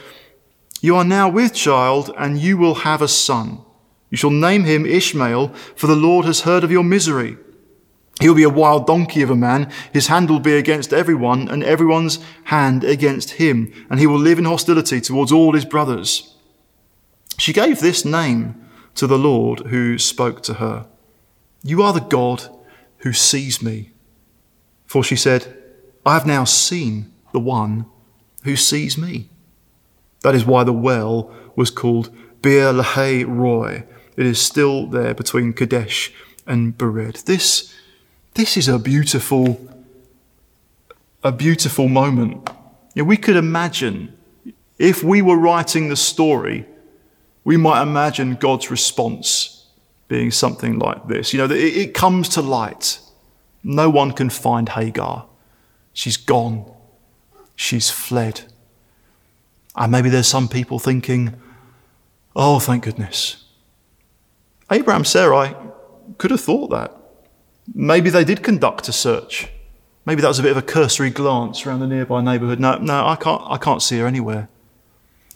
You 0.79 0.95
are 0.95 1.03
now 1.03 1.27
with 1.27 1.55
child, 1.55 2.13
and 2.15 2.37
you 2.37 2.55
will 2.55 2.75
have 2.75 3.01
a 3.01 3.07
son. 3.07 3.64
You 4.09 4.17
shall 4.17 4.29
name 4.29 4.63
him 4.63 4.85
Ishmael, 4.85 5.49
for 5.75 5.87
the 5.87 5.95
Lord 5.95 6.25
has 6.25 6.41
heard 6.41 6.63
of 6.63 6.71
your 6.71 6.83
misery. 6.83 7.37
He 8.21 8.29
will 8.29 8.35
be 8.35 8.43
a 8.43 8.49
wild 8.49 8.87
donkey 8.87 9.21
of 9.21 9.29
a 9.29 9.35
man. 9.35 9.71
His 9.91 10.07
hand 10.07 10.29
will 10.29 10.39
be 10.39 10.53
against 10.53 10.93
everyone, 10.93 11.49
and 11.49 11.63
everyone's 11.63 12.19
hand 12.45 12.83
against 12.83 13.31
him, 13.31 13.73
and 13.89 13.99
he 13.99 14.07
will 14.07 14.19
live 14.19 14.39
in 14.39 14.45
hostility 14.45 15.01
towards 15.01 15.31
all 15.31 15.53
his 15.53 15.65
brothers. 15.65 16.35
She 17.37 17.51
gave 17.51 17.79
this 17.79 18.05
name 18.05 18.55
to 18.95 19.07
the 19.07 19.19
Lord 19.19 19.67
who 19.67 19.97
spoke 19.97 20.41
to 20.43 20.55
her 20.55 20.87
You 21.63 21.81
are 21.81 21.91
the 21.91 21.99
God 21.99 22.47
who 22.99 23.11
sees 23.11 23.61
me. 23.61 23.91
For 24.85 25.03
she 25.03 25.17
said, 25.17 25.53
I 26.05 26.13
have 26.13 26.25
now 26.25 26.45
seen 26.45 27.11
the 27.33 27.39
one 27.39 27.85
who 28.43 28.55
sees 28.55 28.97
me. 28.97 29.29
That 30.21 30.35
is 30.35 30.45
why 30.45 30.63
the 30.63 30.71
well 30.71 31.33
was 31.55 31.69
called 31.69 32.15
Beer 32.41 32.71
Lahai 32.71 33.25
Roi 33.27 33.83
it 34.17 34.25
is 34.25 34.39
still 34.39 34.87
there 34.87 35.13
between 35.13 35.53
Kadesh 35.53 36.13
and 36.47 36.77
Bered. 36.77 37.23
This, 37.25 37.73
this 38.33 38.57
is 38.57 38.67
a 38.67 38.79
beautiful, 38.79 39.59
a 41.23 41.31
beautiful 41.31 41.87
moment. 41.87 42.49
You 42.93 43.03
know, 43.03 43.07
we 43.07 43.17
could 43.17 43.35
imagine 43.35 44.15
if 44.77 45.03
we 45.03 45.21
were 45.21 45.37
writing 45.37 45.89
the 45.89 45.95
story, 45.95 46.65
we 47.43 47.57
might 47.57 47.81
imagine 47.81 48.35
God's 48.35 48.71
response 48.71 49.65
being 50.07 50.31
something 50.31 50.79
like 50.79 51.07
this. 51.07 51.33
You 51.33 51.39
know, 51.39 51.53
it, 51.53 51.77
it 51.77 51.93
comes 51.93 52.29
to 52.29 52.41
light. 52.41 52.99
No 53.63 53.89
one 53.89 54.11
can 54.11 54.29
find 54.29 54.69
Hagar. 54.69 55.25
She's 55.93 56.17
gone. 56.17 56.71
She's 57.55 57.89
fled. 57.89 58.41
And 59.75 59.91
maybe 59.91 60.09
there's 60.09 60.27
some 60.27 60.47
people 60.47 60.79
thinking, 60.79 61.33
oh, 62.35 62.59
thank 62.59 62.83
goodness. 62.83 63.44
Abraham 64.71 65.05
Sarai 65.05 65.55
could 66.17 66.31
have 66.31 66.41
thought 66.41 66.69
that. 66.69 66.95
Maybe 67.73 68.09
they 68.09 68.23
did 68.23 68.43
conduct 68.43 68.87
a 68.87 68.93
search. 68.93 69.49
Maybe 70.05 70.21
that 70.21 70.27
was 70.27 70.39
a 70.39 70.43
bit 70.43 70.51
of 70.51 70.57
a 70.57 70.61
cursory 70.61 71.09
glance 71.09 71.65
around 71.65 71.79
the 71.79 71.87
nearby 71.87 72.21
neighbourhood. 72.21 72.59
No, 72.59 72.77
no, 72.77 73.05
I 73.07 73.15
can't, 73.15 73.41
I 73.45 73.57
can't 73.57 73.81
see 73.81 73.97
her 73.99 74.07
anywhere. 74.07 74.49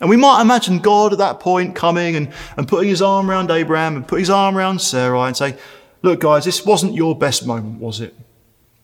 And 0.00 0.08
we 0.08 0.16
might 0.16 0.40
imagine 0.40 0.78
God 0.78 1.12
at 1.12 1.18
that 1.18 1.40
point 1.40 1.74
coming 1.74 2.16
and, 2.16 2.32
and 2.56 2.66
putting 2.66 2.88
his 2.88 3.02
arm 3.02 3.30
around 3.30 3.50
Abraham 3.50 3.96
and 3.96 4.06
put 4.06 4.20
his 4.20 4.30
arm 4.30 4.56
around 4.56 4.80
Sarai 4.80 5.26
and 5.26 5.36
say, 5.36 5.56
Look, 6.02 6.20
guys, 6.20 6.44
this 6.44 6.64
wasn't 6.64 6.94
your 6.94 7.14
best 7.14 7.46
moment, 7.46 7.80
was 7.80 8.00
it? 8.00 8.14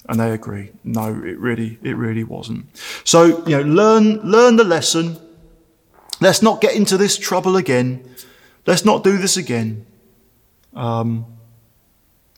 And 0.09 0.20
they 0.20 0.30
agree, 0.30 0.70
no, 0.85 1.09
it 1.09 1.38
really, 1.38 1.78
it 1.82 1.96
really 1.96 2.22
wasn't. 2.22 2.66
So, 3.04 3.44
you 3.46 3.56
know, 3.56 3.62
learn, 3.62 4.20
learn 4.20 4.56
the 4.56 4.64
lesson. 4.64 5.18
Let's 6.20 6.42
not 6.42 6.61
get 6.61 6.74
into 6.74 6.96
this 6.96 7.16
trouble 7.16 7.56
again. 7.56 8.14
Let's 8.66 8.85
not 8.85 9.02
do 9.02 9.18
this 9.18 9.37
again. 9.37 9.87
Um, 10.76 11.24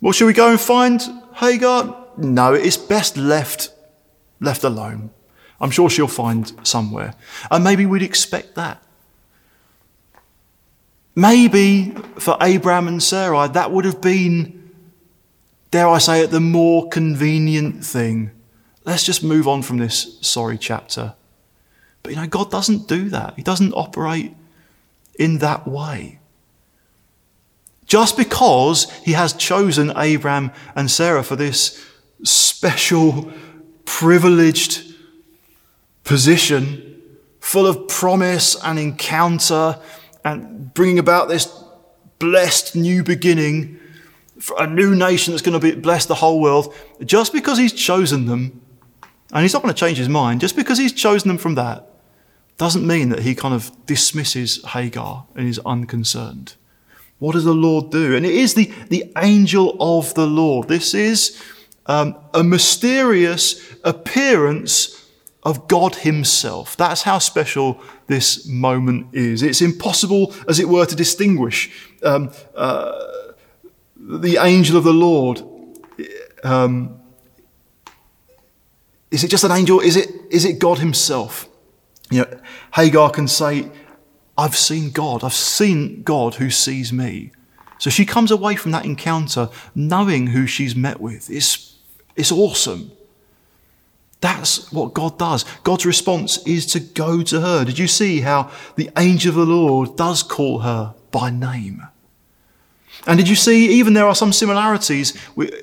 well, 0.01 0.12
should 0.12 0.27
we 0.27 0.33
go 0.33 0.51
and 0.51 0.61
find 0.61 1.03
Hagar? 1.35 2.07
No, 2.16 2.55
it's 2.55 2.77
best 2.77 3.16
left, 3.16 3.70
left 4.40 4.64
alone. 4.64 5.11
I'm 5.61 5.70
sure 5.70 5.90
she'll 5.90 6.07
find 6.07 6.53
somewhere. 6.62 7.14
And 7.51 7.64
maybe 7.64 7.85
we'd 7.85 8.03
expect 8.03 8.55
that. 8.55 8.83
Maybe 11.14 11.90
for 12.18 12.37
Abraham 12.40 12.87
and 12.87 13.03
Sarai, 13.03 13.48
that 13.48 13.72
would 13.72 13.85
have 13.85 14.01
been, 14.01 14.72
dare 15.72 15.88
I 15.88 15.98
say 15.98 16.22
it, 16.22 16.31
the 16.31 16.40
more 16.40 16.88
convenient 16.88 17.85
thing. 17.85 18.31
Let's 18.85 19.03
just 19.03 19.24
move 19.24 19.48
on 19.48 19.62
from 19.62 19.79
this 19.79 20.16
sorry 20.20 20.57
chapter. 20.57 21.14
But 22.05 22.11
you 22.11 22.16
know, 22.20 22.29
God 22.29 22.53
doesn't 22.53 22.87
do 22.87 23.11
that. 23.11 23.35
He 23.35 23.42
doesn't 23.42 23.72
operate 23.72 24.33
in 25.18 25.38
that 25.38 25.66
way. 25.66 26.20
Just 27.88 28.16
because 28.16 28.90
he 29.01 29.12
has 29.12 29.33
chosen 29.33 29.92
Abraham 29.96 30.53
and 30.77 30.90
Sarah 30.90 31.24
for 31.24 31.37
this 31.37 31.85
special, 32.22 33.33
privileged 33.85 34.85
position 36.05 37.03
full 37.40 37.66
of 37.66 37.88
promise 37.88 38.57
and 38.62 38.79
encounter 38.79 39.81
and 40.24 40.72
bringing 40.74 40.98
about 40.98 41.29
this 41.29 41.46
blessed 42.18 42.77
new 42.77 43.03
beginning 43.03 43.79
for 44.38 44.62
a 44.62 44.66
new 44.66 44.94
nation 44.94 45.33
that's 45.33 45.42
going 45.42 45.59
to 45.59 45.74
be 45.74 45.79
bless 45.81 46.07
the 46.07 46.14
whole 46.14 46.40
world 46.40 46.74
just 47.05 47.33
because 47.33 47.59
he's 47.59 47.72
chosen 47.72 48.27
them 48.27 48.61
and 49.33 49.42
he's 49.42 49.53
not 49.53 49.62
going 49.62 49.72
to 49.72 49.79
change 49.79 49.98
his 49.98 50.09
mind 50.09 50.40
just 50.40 50.57
because 50.57 50.79
he's 50.79 50.92
chosen 50.92 51.29
them 51.29 51.38
from 51.38 51.55
that 51.55 51.88
doesn't 52.59 52.87
mean 52.87 53.09
that 53.09 53.20
he 53.20 53.35
kind 53.35 53.55
of 53.55 53.70
dismisses 53.87 54.62
Hagar 54.66 55.27
and 55.37 55.48
is 55.48 55.61
unconcerned. 55.64 56.57
What 57.18 57.33
does 57.33 57.44
the 57.44 57.54
Lord 57.54 57.90
do? 57.90 58.14
And 58.14 58.24
it 58.24 58.35
is 58.35 58.54
the, 58.54 58.72
the 58.88 59.12
angel 59.16 59.76
of 59.81 60.14
the 60.14 60.26
Lord. 60.26 60.68
This 60.68 60.94
is 60.94 61.42
um, 61.87 62.16
a 62.33 62.44
mysterious 62.44 63.74
appearance 63.85 65.07
of 65.42 65.66
God 65.66 65.96
Himself. 65.96 66.76
That's 66.76 67.02
how 67.02 67.18
special 67.18 67.81
this 68.07 68.46
moment 68.46 69.14
is. 69.14 69.42
It's 69.42 69.62
impossible, 69.62 70.35
as 70.48 70.61
it 70.61 70.68
were, 70.68 70.87
to 70.87 70.94
distinguish 70.94 71.70
um, 72.02 72.31
uh, 72.54 72.92
the 73.96 74.37
angel 74.37 74.76
of 74.76 74.85
the 74.85 74.92
Lord. 74.92 75.42
Um, 76.44 77.00
is 79.11 79.24
it 79.24 79.28
just 79.28 79.44
an 79.44 79.52
angel? 79.52 79.81
Is 79.81 79.96
it, 79.96 80.11
is 80.31 80.44
it 80.44 80.59
God 80.59 80.78
Himself? 80.78 81.48
You 82.11 82.22
know, 82.22 82.40
Hagar 82.74 83.11
can 83.11 83.26
say, 83.26 83.70
I've 84.38 84.57
seen 84.57 84.90
God. 84.90 85.24
I've 85.24 85.35
seen 85.35 86.03
God 86.03 86.37
who 86.37 86.48
sees 86.48 86.92
me. 86.92 87.33
So 87.79 87.90
she 87.90 88.07
comes 88.07 88.31
away 88.31 88.55
from 88.55 88.70
that 88.70 88.85
encounter 88.85 89.51
knowing 89.74 90.29
who 90.29 90.46
she's 90.46 90.77
met 90.77 91.01
with. 91.01 91.29
It's, 91.29 91.77
it's 92.14 92.33
awesome. 92.33 92.92
That's 94.20 94.72
what 94.72 94.94
God 94.94 95.18
does. 95.18 95.44
God's 95.62 95.87
response 95.87 96.44
is 96.46 96.66
to 96.66 96.81
go 96.81 97.22
to 97.22 97.40
her. 97.40 97.64
Did 97.64 97.79
you 97.79 97.88
see 97.88 98.20
how 98.20 98.51
the 98.77 98.90
angel 98.96 99.31
of 99.31 99.37
the 99.37 99.55
Lord 99.55 99.96
does 99.96 100.22
call 100.22 100.61
her 100.61 100.94
by 101.11 101.31
name? 101.31 101.87
And 103.07 103.18
did 103.18 103.29
you 103.29 103.37
see, 103.37 103.68
even 103.70 103.94
there 103.94 104.07
are 104.07 104.14
some 104.14 104.33
similarities 104.33 105.16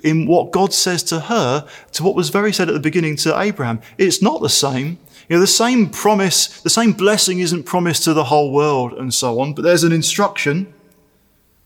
in 0.04 0.26
what 0.26 0.52
God 0.52 0.74
says 0.74 1.04
to 1.04 1.20
her 1.22 1.68
to 1.94 2.04
what 2.04 2.16
was 2.16 2.30
very 2.30 2.54
said 2.54 2.70
at 2.70 2.74
the 2.74 2.80
beginning 2.80 3.18
to 3.18 3.40
Abraham? 3.40 3.82
It's 3.98 4.22
not 4.22 4.42
the 4.42 4.50
same. 4.50 5.00
You 5.28 5.36
know, 5.36 5.40
the 5.40 5.48
same 5.48 5.90
promise, 5.90 6.62
the 6.62 6.70
same 6.70 6.92
blessing 6.92 7.40
isn't 7.40 7.64
promised 7.64 8.04
to 8.04 8.14
the 8.14 8.26
whole 8.26 8.52
world 8.52 8.94
and 8.94 9.14
so 9.14 9.40
on, 9.40 9.54
but 9.54 9.64
there's 9.64 9.84
an 9.84 9.92
instruction. 9.92 10.74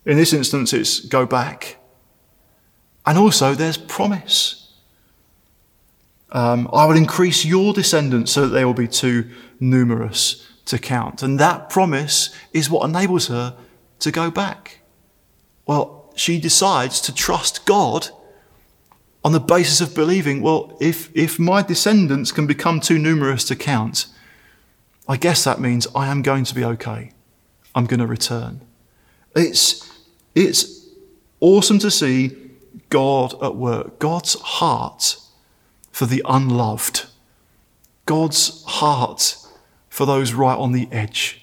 In 0.06 0.18
this 0.18 0.34
instance, 0.34 0.72
it's 0.74 1.00
go 1.02 1.26
back. 1.26 1.78
And 3.06 3.18
also, 3.18 3.54
there's 3.54 3.78
promise. 3.78 4.72
Um, 6.32 6.70
I 6.72 6.86
will 6.86 6.96
increase 6.96 7.44
your 7.44 7.74
descendants 7.74 8.32
so 8.32 8.42
that 8.42 8.50
they 8.50 8.64
will 8.64 8.74
be 8.74 8.88
too 8.88 9.30
numerous 9.60 10.48
to 10.66 10.78
count. 10.78 11.24
And 11.24 11.40
that 11.40 11.70
promise 11.70 12.30
is 12.54 12.70
what 12.70 12.88
enables 12.88 13.28
her 13.28 13.58
to 14.00 14.12
go 14.12 14.30
back. 14.30 14.80
Well, 15.66 16.12
she 16.16 16.40
decides 16.40 17.02
to 17.02 17.14
trust 17.14 17.66
God 17.66 18.10
on 19.24 19.32
the 19.32 19.40
basis 19.40 19.82
of 19.82 19.94
believing, 19.94 20.42
well, 20.42 20.78
if, 20.80 21.16
if 21.16 21.40
my 21.40 21.62
descendants 21.62 22.32
can 22.32 22.48
become 22.48 22.80
too 22.80 22.98
numerous 22.98 23.44
to 23.46 23.56
count, 23.56 24.08
I 25.08 25.18
guess 25.18 25.44
that 25.44 25.60
means 25.60 25.88
I 25.96 26.08
am 26.08 26.22
going 26.22 26.46
to 26.46 26.56
be 26.56 26.64
okay. 26.64 27.12
I'm 27.76 27.86
going 27.86 28.00
to 28.00 28.08
return. 28.08 28.62
It's, 29.36 30.00
it's 30.36 30.88
awesome 31.40 31.80
to 31.80 31.92
see 31.92 32.36
God 32.90 33.42
at 33.44 33.56
work, 33.56 34.00
God's 34.00 34.36
heart 34.36 35.18
for 35.92 36.06
the 36.06 36.22
unloved, 36.26 37.08
God's 38.06 38.64
heart 38.64 39.36
for 39.90 40.06
those 40.06 40.34
right 40.34 40.58
on 40.58 40.72
the 40.72 40.88
edge. 40.92 41.42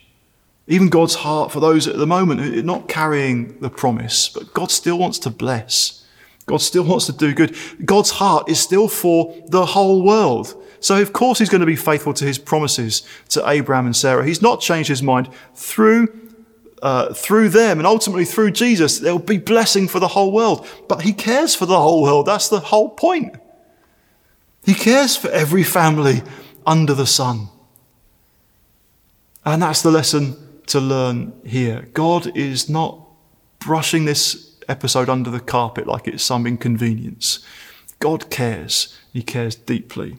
Even 0.67 0.89
God's 0.89 1.17
heart 1.17 1.53
for 1.53 1.61
those 1.61 1.87
at 1.87 1.97
the 1.97 2.07
moment 2.07 2.65
not 2.65 2.89
carrying 2.89 3.59
the 3.61 3.71
promise, 3.71 4.29
but 4.29 4.53
God 4.53 4.71
still 4.71 4.99
wants 4.99 5.19
to 5.21 5.31
bless. 5.31 6.06
God 6.47 6.59
still 6.59 6.85
wants 6.85 7.07
to 7.07 7.13
do 7.13 7.35
good. 7.35 7.57
God's 7.85 8.11
heart 8.11 8.49
is 8.49 8.61
still 8.61 8.89
for 8.89 9.35
the 9.49 9.67
whole 9.67 10.03
world. 10.03 10.55
So 10.81 11.01
of 11.03 11.13
course 11.13 11.39
he's 11.41 11.49
going 11.49 11.61
to 11.61 11.67
be 11.67 11.77
faithful 11.77 12.15
to 12.15 12.25
his 12.25 12.39
promises 12.39 13.03
to 13.31 13.49
Abraham 13.49 13.87
and 13.87 13.97
Sarah. 13.97 14.25
He's 14.25 14.43
not 14.43 14.61
changed 14.61 14.89
his 14.89 15.03
mind 15.03 15.29
through 15.55 16.27
uh, 16.83 17.13
through 17.15 17.49
them 17.49 17.79
and 17.79 17.87
ultimately 17.87 18.25
through 18.25 18.51
Jesus. 18.51 18.99
There 18.99 19.13
will 19.13 19.19
be 19.19 19.39
blessing 19.39 19.89
for 19.89 19.99
the 19.99 20.09
whole 20.09 20.31
world. 20.31 20.67
But 20.89 21.03
he 21.03 21.13
cares 21.13 21.55
for 21.55 21.67
the 21.67 21.81
whole 21.81 22.03
world. 22.03 22.27
That's 22.27 22.49
the 22.49 22.61
whole 22.61 22.91
point. 22.91 23.35
He 24.65 24.75
cares 24.75 25.17
for 25.17 25.29
every 25.31 25.63
family 25.63 26.23
under 26.67 26.95
the 26.95 27.07
sun. 27.07 27.49
And 29.45 29.63
that's 29.63 29.83
the 29.83 29.91
lesson 29.91 30.37
to 30.67 30.81
learn 30.81 31.33
here. 31.45 31.89
God 31.95 32.37
is 32.37 32.69
not 32.69 33.01
brushing 33.59 34.05
this 34.05 34.56
episode 34.69 35.09
under 35.09 35.31
the 35.31 35.41
carpet 35.41 35.87
like 35.87 36.09
it's 36.09 36.23
some 36.23 36.47
inconvenience. 36.47 37.41
God 37.99 38.31
cares. 38.31 38.97
He 39.13 39.23
cares 39.23 39.55
deeply. 39.55 40.19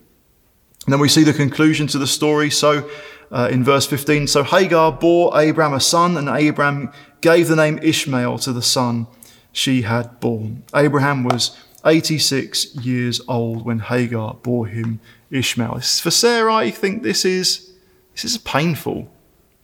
And 0.85 0.93
then 0.93 0.99
we 0.99 1.09
see 1.09 1.23
the 1.23 1.33
conclusion 1.33 1.87
to 1.87 1.97
the 1.97 2.07
story. 2.07 2.49
So, 2.49 2.89
uh, 3.31 3.49
in 3.51 3.63
verse 3.63 3.85
15, 3.85 4.27
so 4.27 4.43
Hagar 4.43 4.91
bore 4.91 5.37
Abraham 5.39 5.73
a 5.73 5.81
son, 5.81 6.15
and 6.15 6.29
Abraham 6.29 6.91
gave 7.19 7.49
the 7.49 7.57
name 7.57 7.77
Ishmael 7.83 8.37
to 8.39 8.53
the 8.53 8.61
son 8.61 9.07
she 9.51 9.81
had 9.81 10.19
born. 10.19 10.63
Abraham 10.73 11.23
was 11.23 11.57
86 11.85 12.75
years 12.75 13.21
old 13.27 13.65
when 13.65 13.79
Hagar 13.79 14.35
bore 14.35 14.67
him 14.67 14.99
Ishmael. 15.29 15.79
For 15.79 16.11
Sarah, 16.11 16.53
I 16.53 16.71
think 16.71 17.03
this 17.03 17.25
is, 17.25 17.73
this 18.13 18.23
is 18.23 18.37
painful. 18.37 19.11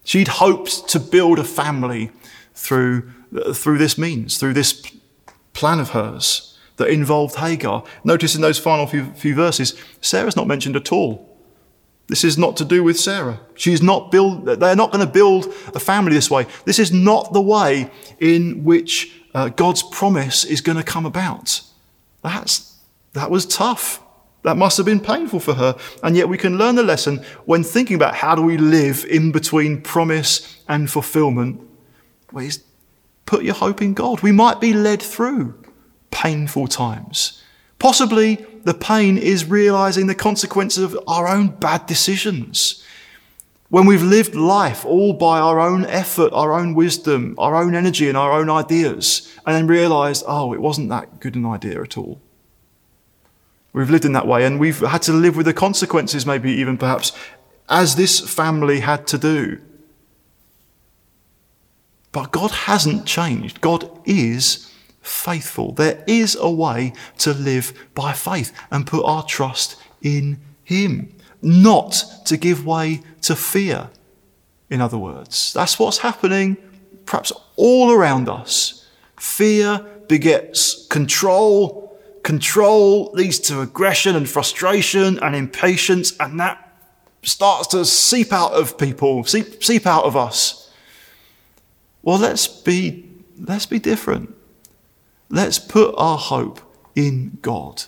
She'd 0.04 0.28
hoped 0.28 0.88
to 0.88 1.00
build 1.00 1.38
a 1.38 1.44
family 1.44 2.10
through, 2.54 3.10
through 3.54 3.78
this 3.78 3.98
means, 3.98 4.38
through 4.38 4.54
this 4.54 4.82
plan 5.52 5.80
of 5.80 5.90
hers 5.90 6.58
that 6.76 6.88
involved 6.88 7.36
Hagar. 7.36 7.84
Notice 8.02 8.34
in 8.34 8.40
those 8.40 8.58
final 8.58 8.86
few, 8.86 9.12
few 9.14 9.34
verses, 9.34 9.74
Sarah's 10.00 10.36
not 10.36 10.46
mentioned 10.46 10.76
at 10.76 10.92
all. 10.92 11.30
This 12.06 12.24
is 12.24 12.36
not 12.36 12.56
to 12.58 12.64
do 12.64 12.84
with 12.84 12.98
Sarah. 13.00 13.40
She's 13.54 13.80
not 13.80 14.10
build, 14.10 14.44
they're 14.44 14.76
not 14.76 14.92
going 14.92 15.04
to 15.04 15.10
build 15.10 15.46
a 15.74 15.80
family 15.80 16.12
this 16.12 16.30
way. 16.30 16.46
This 16.64 16.78
is 16.78 16.92
not 16.92 17.32
the 17.32 17.40
way 17.40 17.90
in 18.20 18.64
which 18.64 19.20
uh, 19.34 19.48
God's 19.48 19.82
promise 19.82 20.44
is 20.44 20.60
going 20.60 20.76
to 20.76 20.84
come 20.84 21.06
about. 21.06 21.62
That's, 22.22 22.76
that 23.14 23.30
was 23.30 23.46
tough. 23.46 24.02
That 24.42 24.58
must 24.58 24.76
have 24.76 24.84
been 24.84 25.00
painful 25.00 25.40
for 25.40 25.54
her. 25.54 25.76
And 26.02 26.14
yet 26.14 26.28
we 26.28 26.36
can 26.36 26.58
learn 26.58 26.74
the 26.74 26.82
lesson 26.82 27.24
when 27.46 27.64
thinking 27.64 27.96
about 27.96 28.14
how 28.14 28.34
do 28.34 28.42
we 28.42 28.58
live 28.58 29.06
in 29.08 29.32
between 29.32 29.80
promise 29.80 30.62
and 30.68 30.90
fulfillment. 30.90 31.62
Well, 32.30 32.46
put 33.26 33.44
your 33.44 33.54
hope 33.54 33.82
in 33.82 33.94
God. 33.94 34.20
We 34.20 34.32
might 34.32 34.60
be 34.60 34.72
led 34.72 35.02
through 35.02 35.54
painful 36.10 36.68
times. 36.68 37.42
Possibly 37.78 38.46
the 38.64 38.74
pain 38.74 39.18
is 39.18 39.44
realizing 39.44 40.06
the 40.06 40.14
consequences 40.14 40.84
of 40.84 40.98
our 41.06 41.28
own 41.28 41.48
bad 41.48 41.86
decisions. 41.86 42.82
When 43.68 43.86
we've 43.86 44.02
lived 44.02 44.34
life 44.34 44.84
all 44.84 45.12
by 45.12 45.40
our 45.40 45.58
own 45.58 45.84
effort, 45.86 46.32
our 46.32 46.52
own 46.52 46.74
wisdom, 46.74 47.34
our 47.38 47.56
own 47.56 47.74
energy, 47.74 48.08
and 48.08 48.16
our 48.16 48.32
own 48.32 48.48
ideas, 48.48 49.34
and 49.44 49.56
then 49.56 49.66
realized, 49.66 50.24
oh, 50.28 50.52
it 50.54 50.60
wasn't 50.60 50.90
that 50.90 51.20
good 51.20 51.34
an 51.34 51.44
idea 51.44 51.82
at 51.82 51.98
all. 51.98 52.20
We've 53.72 53.90
lived 53.90 54.04
in 54.04 54.12
that 54.12 54.28
way, 54.28 54.44
and 54.44 54.60
we've 54.60 54.78
had 54.78 55.02
to 55.02 55.12
live 55.12 55.36
with 55.36 55.46
the 55.46 55.52
consequences, 55.52 56.24
maybe 56.24 56.52
even 56.52 56.78
perhaps, 56.78 57.10
as 57.68 57.96
this 57.96 58.20
family 58.20 58.80
had 58.80 59.06
to 59.08 59.18
do. 59.18 59.60
But 62.14 62.30
God 62.30 62.52
hasn't 62.52 63.06
changed. 63.06 63.60
God 63.60 63.90
is 64.04 64.72
faithful. 65.02 65.72
There 65.72 66.04
is 66.06 66.36
a 66.40 66.48
way 66.48 66.92
to 67.18 67.34
live 67.34 67.74
by 67.92 68.12
faith 68.12 68.52
and 68.70 68.86
put 68.86 69.04
our 69.04 69.24
trust 69.24 69.76
in 70.00 70.40
Him, 70.62 71.12
not 71.42 72.04
to 72.26 72.36
give 72.36 72.64
way 72.64 73.02
to 73.22 73.34
fear, 73.34 73.90
in 74.70 74.80
other 74.80 74.96
words. 74.96 75.52
That's 75.52 75.76
what's 75.80 75.98
happening 75.98 76.56
perhaps 77.04 77.32
all 77.56 77.90
around 77.90 78.28
us. 78.28 78.88
Fear 79.18 79.84
begets 80.06 80.86
control. 80.86 81.98
Control 82.22 83.10
leads 83.12 83.40
to 83.40 83.60
aggression 83.60 84.14
and 84.14 84.30
frustration 84.30 85.18
and 85.18 85.34
impatience, 85.34 86.16
and 86.20 86.38
that 86.38 86.60
starts 87.22 87.66
to 87.68 87.84
seep 87.84 88.32
out 88.32 88.52
of 88.52 88.78
people, 88.78 89.24
seep, 89.24 89.64
seep 89.64 89.84
out 89.84 90.04
of 90.04 90.16
us. 90.16 90.63
Well, 92.04 92.18
let's 92.18 92.46
be, 92.46 93.08
let's 93.38 93.64
be 93.64 93.78
different. 93.78 94.34
Let's 95.30 95.58
put 95.58 95.94
our 95.96 96.18
hope 96.18 96.60
in 96.94 97.38
God, 97.40 97.84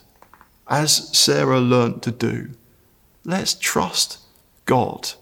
as 0.66 1.16
Sarah 1.16 1.60
learned 1.60 2.02
to 2.04 2.10
do. 2.10 2.52
Let's 3.24 3.52
trust 3.52 4.20
God. 4.64 5.12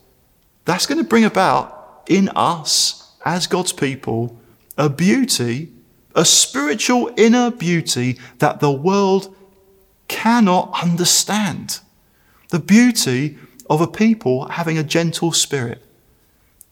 That's 0.64 0.86
going 0.86 0.98
to 0.98 1.08
bring 1.08 1.24
about 1.24 2.04
in 2.08 2.28
us, 2.36 3.12
as 3.24 3.48
God's 3.48 3.72
people, 3.72 4.38
a 4.78 4.88
beauty, 4.88 5.72
a 6.14 6.24
spiritual 6.24 7.10
inner 7.16 7.50
beauty 7.50 8.16
that 8.38 8.60
the 8.60 8.70
world 8.70 9.34
cannot 10.06 10.72
understand. 10.84 11.80
The 12.50 12.60
beauty 12.60 13.38
of 13.68 13.80
a 13.80 13.88
people 13.88 14.46
having 14.50 14.78
a 14.78 14.84
gentle 14.84 15.32
spirit, 15.32 15.82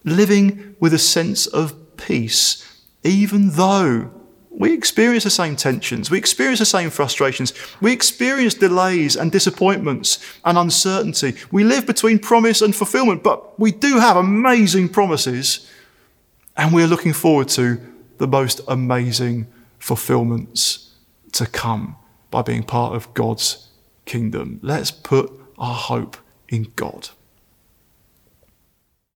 living 0.05 0.77
with 0.79 0.95
a 0.95 0.99
sense 1.01 1.47
of 1.47 1.82
peace, 2.03 2.69
even 3.05 3.51
though 3.51 4.11
we 4.51 4.73
experience 4.75 5.25
the 5.25 5.31
same 5.31 5.57
tensions, 5.57 6.11
we 6.11 6.19
experience 6.19 6.59
the 6.59 6.67
same 6.67 6.91
frustrations, 6.91 7.53
we 7.81 7.93
experience 7.93 8.55
delays 8.55 9.17
and 9.17 9.33
disappointments 9.33 10.19
and 10.45 10.59
uncertainty. 10.59 11.35
We 11.51 11.65
live 11.65 11.87
between 11.87 12.19
promise 12.19 12.61
and 12.61 12.77
fulfillment, 12.77 13.23
but 13.23 13.59
we 13.59 13.73
do 13.73 13.99
have 13.99 14.17
amazing 14.17 14.91
promises, 14.91 15.69
and 16.57 16.75
we're 16.75 16.87
looking 16.87 17.15
forward 17.15 17.49
to 17.51 17.81
the 18.19 18.29
most 18.29 18.61
amazing 18.69 19.47
fulfillments 19.79 20.95
to 21.33 21.47
come 21.47 21.97
by 22.31 22.43
being 22.43 22.63
part 22.63 22.95
of 22.95 23.13
God's 23.15 23.69
kingdom. 24.05 24.61
Let's 24.63 24.91
put 24.91 25.33
our 25.59 25.75
hope 25.75 26.17
in 26.49 26.73
God. 26.77 27.09